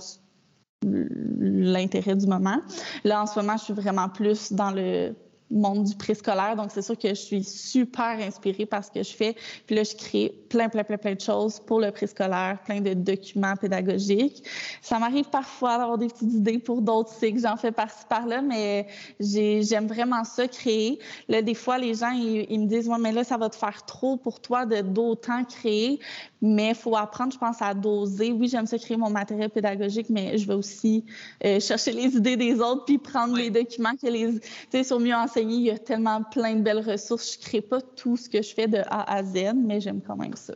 l'intérêt 0.84 2.16
du 2.16 2.28
moment. 2.28 2.60
Là, 3.04 3.24
en 3.24 3.26
ce 3.26 3.40
moment, 3.40 3.58
je 3.58 3.66
suis 3.66 3.74
vraiment 3.74 4.10
plus 4.10 4.54
dans 4.54 4.72
le 4.72 5.14
monde 5.52 5.84
du 5.84 5.96
préscolaire. 5.96 6.56
Donc, 6.56 6.72
c'est 6.72 6.82
sûr 6.82 6.98
que 6.98 7.10
je 7.10 7.14
suis 7.14 7.44
super 7.44 8.20
inspirée 8.20 8.66
par 8.66 8.84
ce 8.84 8.92
que 8.92 9.04
je 9.04 9.14
fais. 9.14 9.36
Puis 9.66 9.76
là, 9.76 9.84
je 9.84 9.96
crée 9.96 10.34
plein, 10.50 10.70
plein, 10.70 10.84
plein, 10.84 10.98
plein 10.98 11.16
de 11.16 11.22
choses 11.22 11.60
pour 11.60 11.80
le 11.80 11.92
préscolaire, 11.92 12.60
plein 12.66 12.82
de 12.82 12.94
documents 12.94 13.56
pédagogiques. 13.56 14.44
Ça 14.82 15.00
m'arrive 15.00 15.30
parfois 15.30 15.78
d'avoir 15.78 15.98
des 15.98 16.08
petites 16.08 16.34
idées 16.34 16.60
pour 16.60 16.82
d'autres 16.82 17.14
cycles. 17.14 17.40
J'en 17.40 17.58
fais 17.58 17.72
par-ci, 17.72 18.06
par-là, 18.10 18.42
mais 18.42 18.88
j'aime 19.20 19.88
vraiment 19.88 20.24
ça, 20.24 20.48
créer. 20.48 21.00
Là, 21.28 21.42
des 21.42 21.54
fois, 21.54 21.78
les 21.78 21.96
gens, 21.96 22.12
ils, 22.12 22.60
me 22.60 22.66
disent, 22.68 22.88
ouais, 22.88 23.00
mais 23.00 23.12
là, 23.12 23.24
ça 23.24 23.38
va 23.38 23.50
te 23.50 23.56
faire 23.56 23.86
trop 23.86 24.18
pour 24.18 24.40
toi 24.40 24.66
de 24.66 24.82
d'autant 24.82 25.44
créer. 25.44 26.00
Mais 26.42 26.70
il 26.70 26.76
faut 26.76 26.96
apprendre, 26.96 27.32
je 27.32 27.38
pense, 27.38 27.62
à 27.62 27.74
doser. 27.74 28.32
Oui, 28.32 28.48
j'aime 28.48 28.66
ça 28.66 28.78
créer 28.78 28.98
mon 28.98 29.10
matériel 29.10 29.50
pédagogique, 29.50 30.10
mais 30.10 30.38
je 30.38 30.48
vais 30.48 30.54
aussi 30.54 31.06
euh, 31.46 31.60
chercher 31.60 31.92
les 31.92 32.16
idées 32.16 32.38
des 32.38 32.60
autres 32.60 32.86
puis 32.86 32.98
prendre 32.98 33.36
les 33.36 33.50
documents 33.50 33.96
que 33.96 34.08
les, 34.08 34.40
tu 34.40 34.48
sais, 34.72 34.84
sur 34.84 35.00
mieux 35.00 35.16
enseigner 35.16 35.56
il 35.56 35.64
y 35.64 35.72
a 35.72 35.78
tellement 35.78 36.24
plein 36.24 36.56
de 36.56 36.62
belles 36.62 36.88
ressources. 36.88 37.34
Je 37.34 37.40
ne 37.40 37.44
crée 37.44 37.62
pas 37.62 37.82
tout 37.82 38.18
ce 38.18 38.30
que 38.30 38.42
je 38.42 38.54
fais 38.54 38.68
de 38.68 38.80
A 38.90 39.14
à 39.14 39.24
Z, 39.24 39.54
mais 39.56 39.82
j'aime 39.82 40.02
quand 40.02 40.16
même 40.16 40.36
ça. 40.36 40.54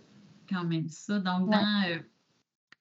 Quand 0.50 0.64
même 0.64 0.90
ça. 0.90 1.20
Donc, 1.20 1.50
dans, 1.50 1.84
euh, 1.88 1.98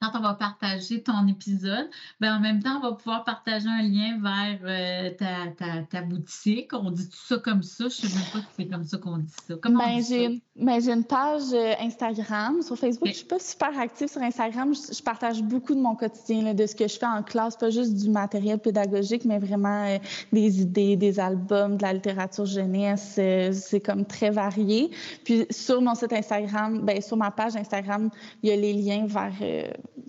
quand 0.05 0.19
on 0.19 0.23
va 0.23 0.35
partager 0.35 1.03
ton 1.03 1.27
épisode, 1.27 1.89
ben 2.21 2.37
en 2.37 2.41
même 2.41 2.63
temps, 2.63 2.79
on 2.79 2.81
va 2.81 2.93
pouvoir 2.93 3.25
partager 3.25 3.69
un 3.69 3.83
lien 3.83 4.19
vers 4.21 4.59
euh, 4.65 5.11
ta, 5.17 5.49
ta, 5.57 5.83
ta, 5.83 6.03
boutique. 6.03 6.73
On 6.73 6.91
dit 6.91 7.09
tout 7.09 7.17
ça 7.17 7.39
comme 7.39 7.63
ça. 7.63 7.85
Je 7.89 8.07
ne 8.07 8.11
sais 8.11 8.19
même 8.19 8.27
pas 8.33 8.41
si 8.41 8.47
c'est 8.57 8.69
comme 8.69 8.85
ça 8.85 8.99
qu'on 8.99 9.19
dit 9.19 9.33
ça. 9.47 9.55
Comment 9.63 9.79
ben, 9.79 10.03
j'ai, 10.03 10.43
ben, 10.57 10.81
j'ai 10.81 10.93
une 10.93 11.05
page 11.05 11.53
euh, 11.53 11.75
Instagram. 11.81 12.63
Sur 12.63 12.79
Facebook, 12.79 13.09
je 13.09 13.13
ne 13.13 13.17
suis 13.17 13.27
pas 13.27 13.39
super 13.39 13.79
active 13.79 14.09
sur 14.09 14.23
Instagram. 14.23 14.73
Je, 14.75 15.03
partage 15.03 15.43
beaucoup 15.43 15.75
de 15.75 15.81
mon 15.81 15.97
quotidien, 15.97 16.55
de 16.55 16.67
ce 16.67 16.75
que 16.75 16.87
je 16.87 16.99
fais 16.99 17.07
en 17.07 17.23
classe, 17.23 17.57
pas 17.57 17.71
juste 17.71 17.95
du 17.95 18.09
matériel 18.09 18.59
pédagogique, 18.59 19.25
mais 19.25 19.39
vraiment 19.39 19.85
euh, 19.85 19.99
des 20.33 20.61
idées, 20.61 20.97
des 20.97 21.19
albums, 21.19 21.77
de 21.77 21.83
la 21.83 21.93
littérature 21.93 22.47
jeunesse. 22.47 23.19
c'est 23.53 23.81
comme 23.81 24.05
très 24.05 24.31
varié. 24.31 24.91
Puis 25.25 25.47
sur 25.51 25.81
mon 25.83 25.95
site 25.95 26.13
Instagram, 26.13 26.81
ben, 26.83 27.01
sur 27.01 27.17
ma 27.17 27.31
page 27.31 27.57
Instagram, 27.57 28.11
il 28.43 28.51
y 28.51 28.53
a 28.53 28.57
les 28.57 28.73
liens 28.75 29.07
vers 29.07 29.33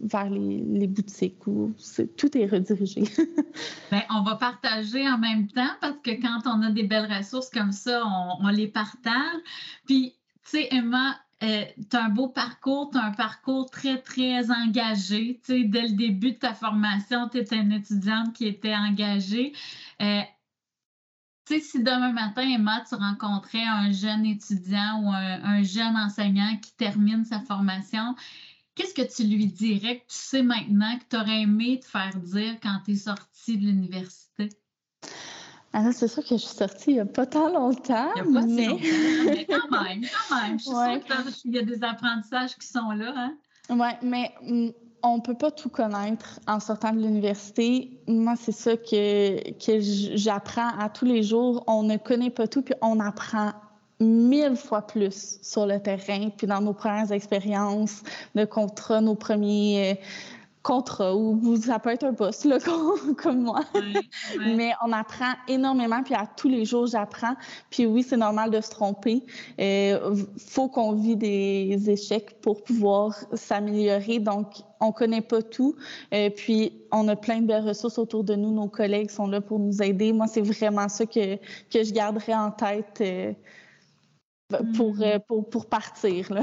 vers 0.05 0.29
les, 0.29 0.87
boutiques 0.87 1.45
où 1.47 1.73
tout 2.17 2.37
est 2.37 2.45
redirigé. 2.45 3.01
Bien, 3.91 4.03
on 4.11 4.23
va 4.23 4.35
partager 4.35 5.07
en 5.07 5.17
même 5.17 5.47
temps 5.47 5.73
parce 5.81 5.97
que 6.03 6.11
quand 6.21 6.41
on 6.45 6.61
a 6.61 6.71
des 6.71 6.83
belles 6.83 7.11
ressources 7.11 7.49
comme 7.49 7.71
ça, 7.71 8.03
on, 8.41 8.47
les 8.49 8.67
partage. 8.67 9.41
Puis, 9.85 10.15
tu 10.45 10.51
sais, 10.51 10.67
Emma, 10.71 11.19
euh, 11.43 11.65
tu 11.89 11.97
as 11.97 12.05
un 12.05 12.09
beau 12.09 12.29
parcours, 12.29 12.89
tu 12.91 12.97
as 12.97 13.03
un 13.03 13.11
parcours 13.11 13.69
très, 13.69 14.01
très 14.01 14.51
engagé. 14.51 15.41
Tu 15.43 15.53
sais, 15.53 15.63
dès 15.65 15.87
le 15.87 15.95
début 15.95 16.33
de 16.33 16.37
ta 16.37 16.53
formation, 16.53 17.29
tu 17.29 17.39
étais 17.39 17.57
une 17.57 17.73
étudiante 17.73 18.33
qui 18.33 18.47
était 18.47 18.75
engagée. 18.75 19.53
Euh, 20.01 20.21
tu 21.45 21.55
sais, 21.55 21.59
si 21.59 21.83
demain 21.83 22.11
matin, 22.13 22.41
Emma, 22.41 22.83
tu 22.87 22.95
rencontrais 22.95 23.63
un 23.63 23.91
jeune 23.91 24.25
étudiant 24.25 25.03
ou 25.03 25.11
un 25.11 25.61
jeune 25.63 25.95
enseignant 25.95 26.57
qui 26.57 26.73
termine 26.75 27.23
sa 27.25 27.39
formation, 27.41 28.15
Qu'est-ce 28.75 28.93
que 28.93 29.15
tu 29.15 29.23
lui 29.25 29.47
dirais 29.47 29.99
que 29.99 30.11
tu 30.11 30.17
sais 30.17 30.43
maintenant 30.43 30.99
que 30.99 31.05
tu 31.09 31.15
aurais 31.15 31.41
aimé 31.41 31.79
te 31.79 31.85
faire 31.85 32.13
dire 32.19 32.59
quand 32.61 32.81
tu 32.83 32.91
es 32.91 32.95
sortie 32.95 33.57
de 33.57 33.67
l'université? 33.67 34.49
Alors, 35.75 35.89
ah, 35.89 35.91
c'est 35.91 36.07
sûr 36.07 36.23
que 36.23 36.37
je 36.37 36.41
suis 36.41 36.55
sortie 36.55 36.91
il 36.91 36.93
n'y 36.93 36.99
a 37.01 37.05
pas 37.05 37.25
tant 37.25 37.49
longtemps. 37.49 38.07
Il 38.15 38.31
n'y 38.31 38.37
a 38.37 38.39
pas 38.39 38.47
mais... 38.47 38.67
longtemps, 38.67 38.81
mais 39.25 39.45
quand 39.45 39.71
même, 39.83 40.01
quand 40.29 40.41
même. 40.41 40.57
Je 40.57 40.63
suis 40.63 40.71
sûre 40.71 41.35
qu'il 41.41 41.53
y 41.53 41.59
a 41.59 41.63
des 41.63 41.83
apprentissages 41.83 42.55
qui 42.55 42.65
sont 42.65 42.91
là. 42.91 43.13
Hein? 43.13 43.35
Oui, 43.69 43.89
mais 44.01 44.31
mm, 44.41 44.69
on 45.03 45.17
ne 45.17 45.21
peut 45.21 45.33
pas 45.33 45.51
tout 45.51 45.67
connaître 45.67 46.39
en 46.47 46.61
sortant 46.61 46.93
de 46.93 46.99
l'université. 46.99 47.99
Moi, 48.07 48.35
c'est 48.37 48.53
ça 48.53 48.77
que, 48.77 49.51
que 49.51 49.81
j'apprends 50.15 50.69
à 50.79 50.87
tous 50.87 51.03
les 51.03 51.23
jours. 51.23 51.61
On 51.67 51.83
ne 51.83 51.97
connaît 51.97 52.29
pas 52.29 52.47
tout, 52.47 52.61
puis 52.61 52.75
on 52.81 53.01
apprend 53.01 53.51
mille 53.99 54.55
fois 54.55 54.81
plus 54.81 55.39
sur 55.41 55.65
le 55.65 55.81
terrain, 55.81 56.29
puis 56.29 56.47
dans 56.47 56.61
nos 56.61 56.73
premières 56.73 57.11
expériences 57.11 58.01
de 58.33 58.45
contrat, 58.45 59.01
nos 59.01 59.15
premiers 59.15 59.99
euh, 60.65 60.75
contrats, 60.75 61.15
ou 61.15 61.55
ça 61.57 61.79
peut 61.79 61.91
être 61.91 62.03
un 62.03 62.13
poste 62.13 62.45
là, 62.45 62.57
comme, 63.17 63.43
moi. 63.43 63.61
Mais 64.39 64.71
on 64.85 64.91
apprend 64.91 65.33
énormément, 65.47 66.03
puis 66.03 66.13
à 66.13 66.25
tous 66.25 66.49
les 66.49 66.65
jours, 66.65 66.87
j'apprends. 66.87 67.35
Puis 67.69 67.85
oui, 67.85 68.03
c'est 68.03 68.17
normal 68.17 68.51
de 68.51 68.61
se 68.61 68.69
tromper. 68.69 69.23
Il 69.57 69.63
euh, 69.63 70.15
faut 70.37 70.67
qu'on 70.67 70.93
vit 70.93 71.15
des 71.15 71.89
échecs 71.89 72.41
pour 72.41 72.63
pouvoir 72.63 73.15
s'améliorer. 73.33 74.19
Donc, 74.19 74.47
on 74.79 74.91
connaît 74.91 75.21
pas 75.21 75.41
tout. 75.41 75.75
Euh, 76.13 76.29
puis, 76.29 76.73
on 76.91 77.07
a 77.07 77.15
plein 77.15 77.41
de 77.41 77.47
belles 77.47 77.67
ressources 77.67 77.97
autour 77.97 78.23
de 78.23 78.35
nous. 78.35 78.51
Nos 78.51 78.67
collègues 78.67 79.09
sont 79.09 79.27
là 79.27 79.41
pour 79.41 79.59
nous 79.59 79.81
aider. 79.81 80.13
Moi, 80.13 80.27
c'est 80.27 80.41
vraiment 80.41 80.89
ça 80.89 81.05
que, 81.05 81.35
que 81.35 81.83
je 81.83 81.93
garderai 81.93 82.33
en 82.33 82.51
tête 82.51 83.01
pour, 84.75 84.95
hmm. 84.95 85.03
euh, 85.03 85.19
pour, 85.19 85.49
pour, 85.49 85.65
partir. 85.67 86.33
Là. 86.33 86.41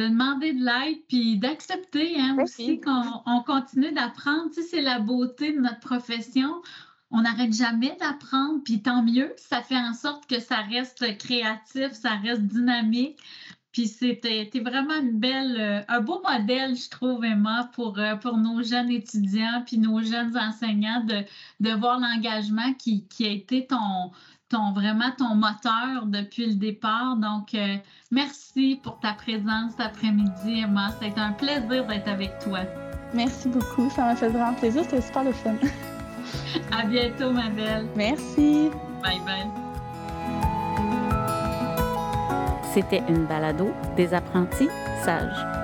De 0.00 0.08
demander 0.08 0.54
de 0.54 0.64
l'aide, 0.64 0.96
puis 1.08 1.36
d'accepter 1.36 2.18
hein, 2.18 2.38
aussi 2.42 2.80
qu'on 2.80 3.22
on 3.26 3.42
continue 3.42 3.92
d'apprendre. 3.92 4.48
Tu 4.48 4.62
sais, 4.62 4.68
c'est 4.70 4.80
la 4.80 4.98
beauté 4.98 5.52
de 5.52 5.60
notre 5.60 5.80
profession. 5.80 6.62
On 7.10 7.20
n'arrête 7.20 7.52
jamais 7.52 7.94
d'apprendre, 8.00 8.62
puis 8.64 8.80
tant 8.80 9.02
mieux. 9.02 9.34
Ça 9.36 9.60
fait 9.60 9.76
en 9.76 9.92
sorte 9.92 10.26
que 10.26 10.40
ça 10.40 10.62
reste 10.62 11.18
créatif, 11.18 11.92
ça 11.92 12.14
reste 12.14 12.40
dynamique. 12.40 13.18
Puis 13.72 13.88
c'était 13.88 14.50
vraiment 14.64 14.98
une 15.02 15.18
belle, 15.18 15.56
euh, 15.60 15.82
un 15.88 16.00
beau 16.00 16.22
modèle, 16.26 16.76
je 16.76 16.88
trouve, 16.88 17.22
Emma, 17.22 17.70
pour, 17.74 17.98
euh, 17.98 18.16
pour 18.16 18.38
nos 18.38 18.62
jeunes 18.62 18.90
étudiants 18.90 19.62
puis 19.66 19.76
nos 19.76 20.00
jeunes 20.00 20.34
enseignants 20.34 21.04
de, 21.04 21.24
de 21.60 21.70
voir 21.78 22.00
l'engagement 22.00 22.72
qui, 22.72 23.06
qui, 23.08 23.26
a 23.26 23.30
été 23.30 23.66
ton, 23.66 24.12
ton, 24.50 24.72
vraiment 24.72 25.10
ton 25.16 25.34
moteur 25.34 26.04
depuis 26.06 26.46
le 26.46 26.54
départ. 26.54 27.16
Donc, 27.16 27.54
euh, 27.54 27.76
merci 28.10 28.78
pour 28.82 28.98
ta 29.00 29.14
présence 29.14 29.72
cet 29.72 29.80
après-midi, 29.80 30.60
Emma. 30.64 30.90
C'était 31.00 31.20
un 31.20 31.32
plaisir 31.32 31.86
d'être 31.86 32.08
avec 32.08 32.38
toi. 32.40 32.60
Merci 33.14 33.48
beaucoup. 33.48 33.88
Ça 33.90 34.04
m'a 34.04 34.16
fait 34.16 34.28
vraiment 34.28 34.54
plaisir. 34.54 34.82
C'était 34.84 35.00
super 35.00 35.24
le 35.24 35.32
fun. 35.32 35.54
à 36.72 36.84
bientôt, 36.84 37.30
ma 37.30 37.48
belle. 37.48 37.86
Merci. 37.96 38.70
Bye 39.02 39.20
bye. 39.24 39.46
C'était 42.74 43.02
une 43.08 43.24
balado 43.26 43.72
des 43.96 44.14
apprentis 44.14 44.68
sages. 45.04 45.59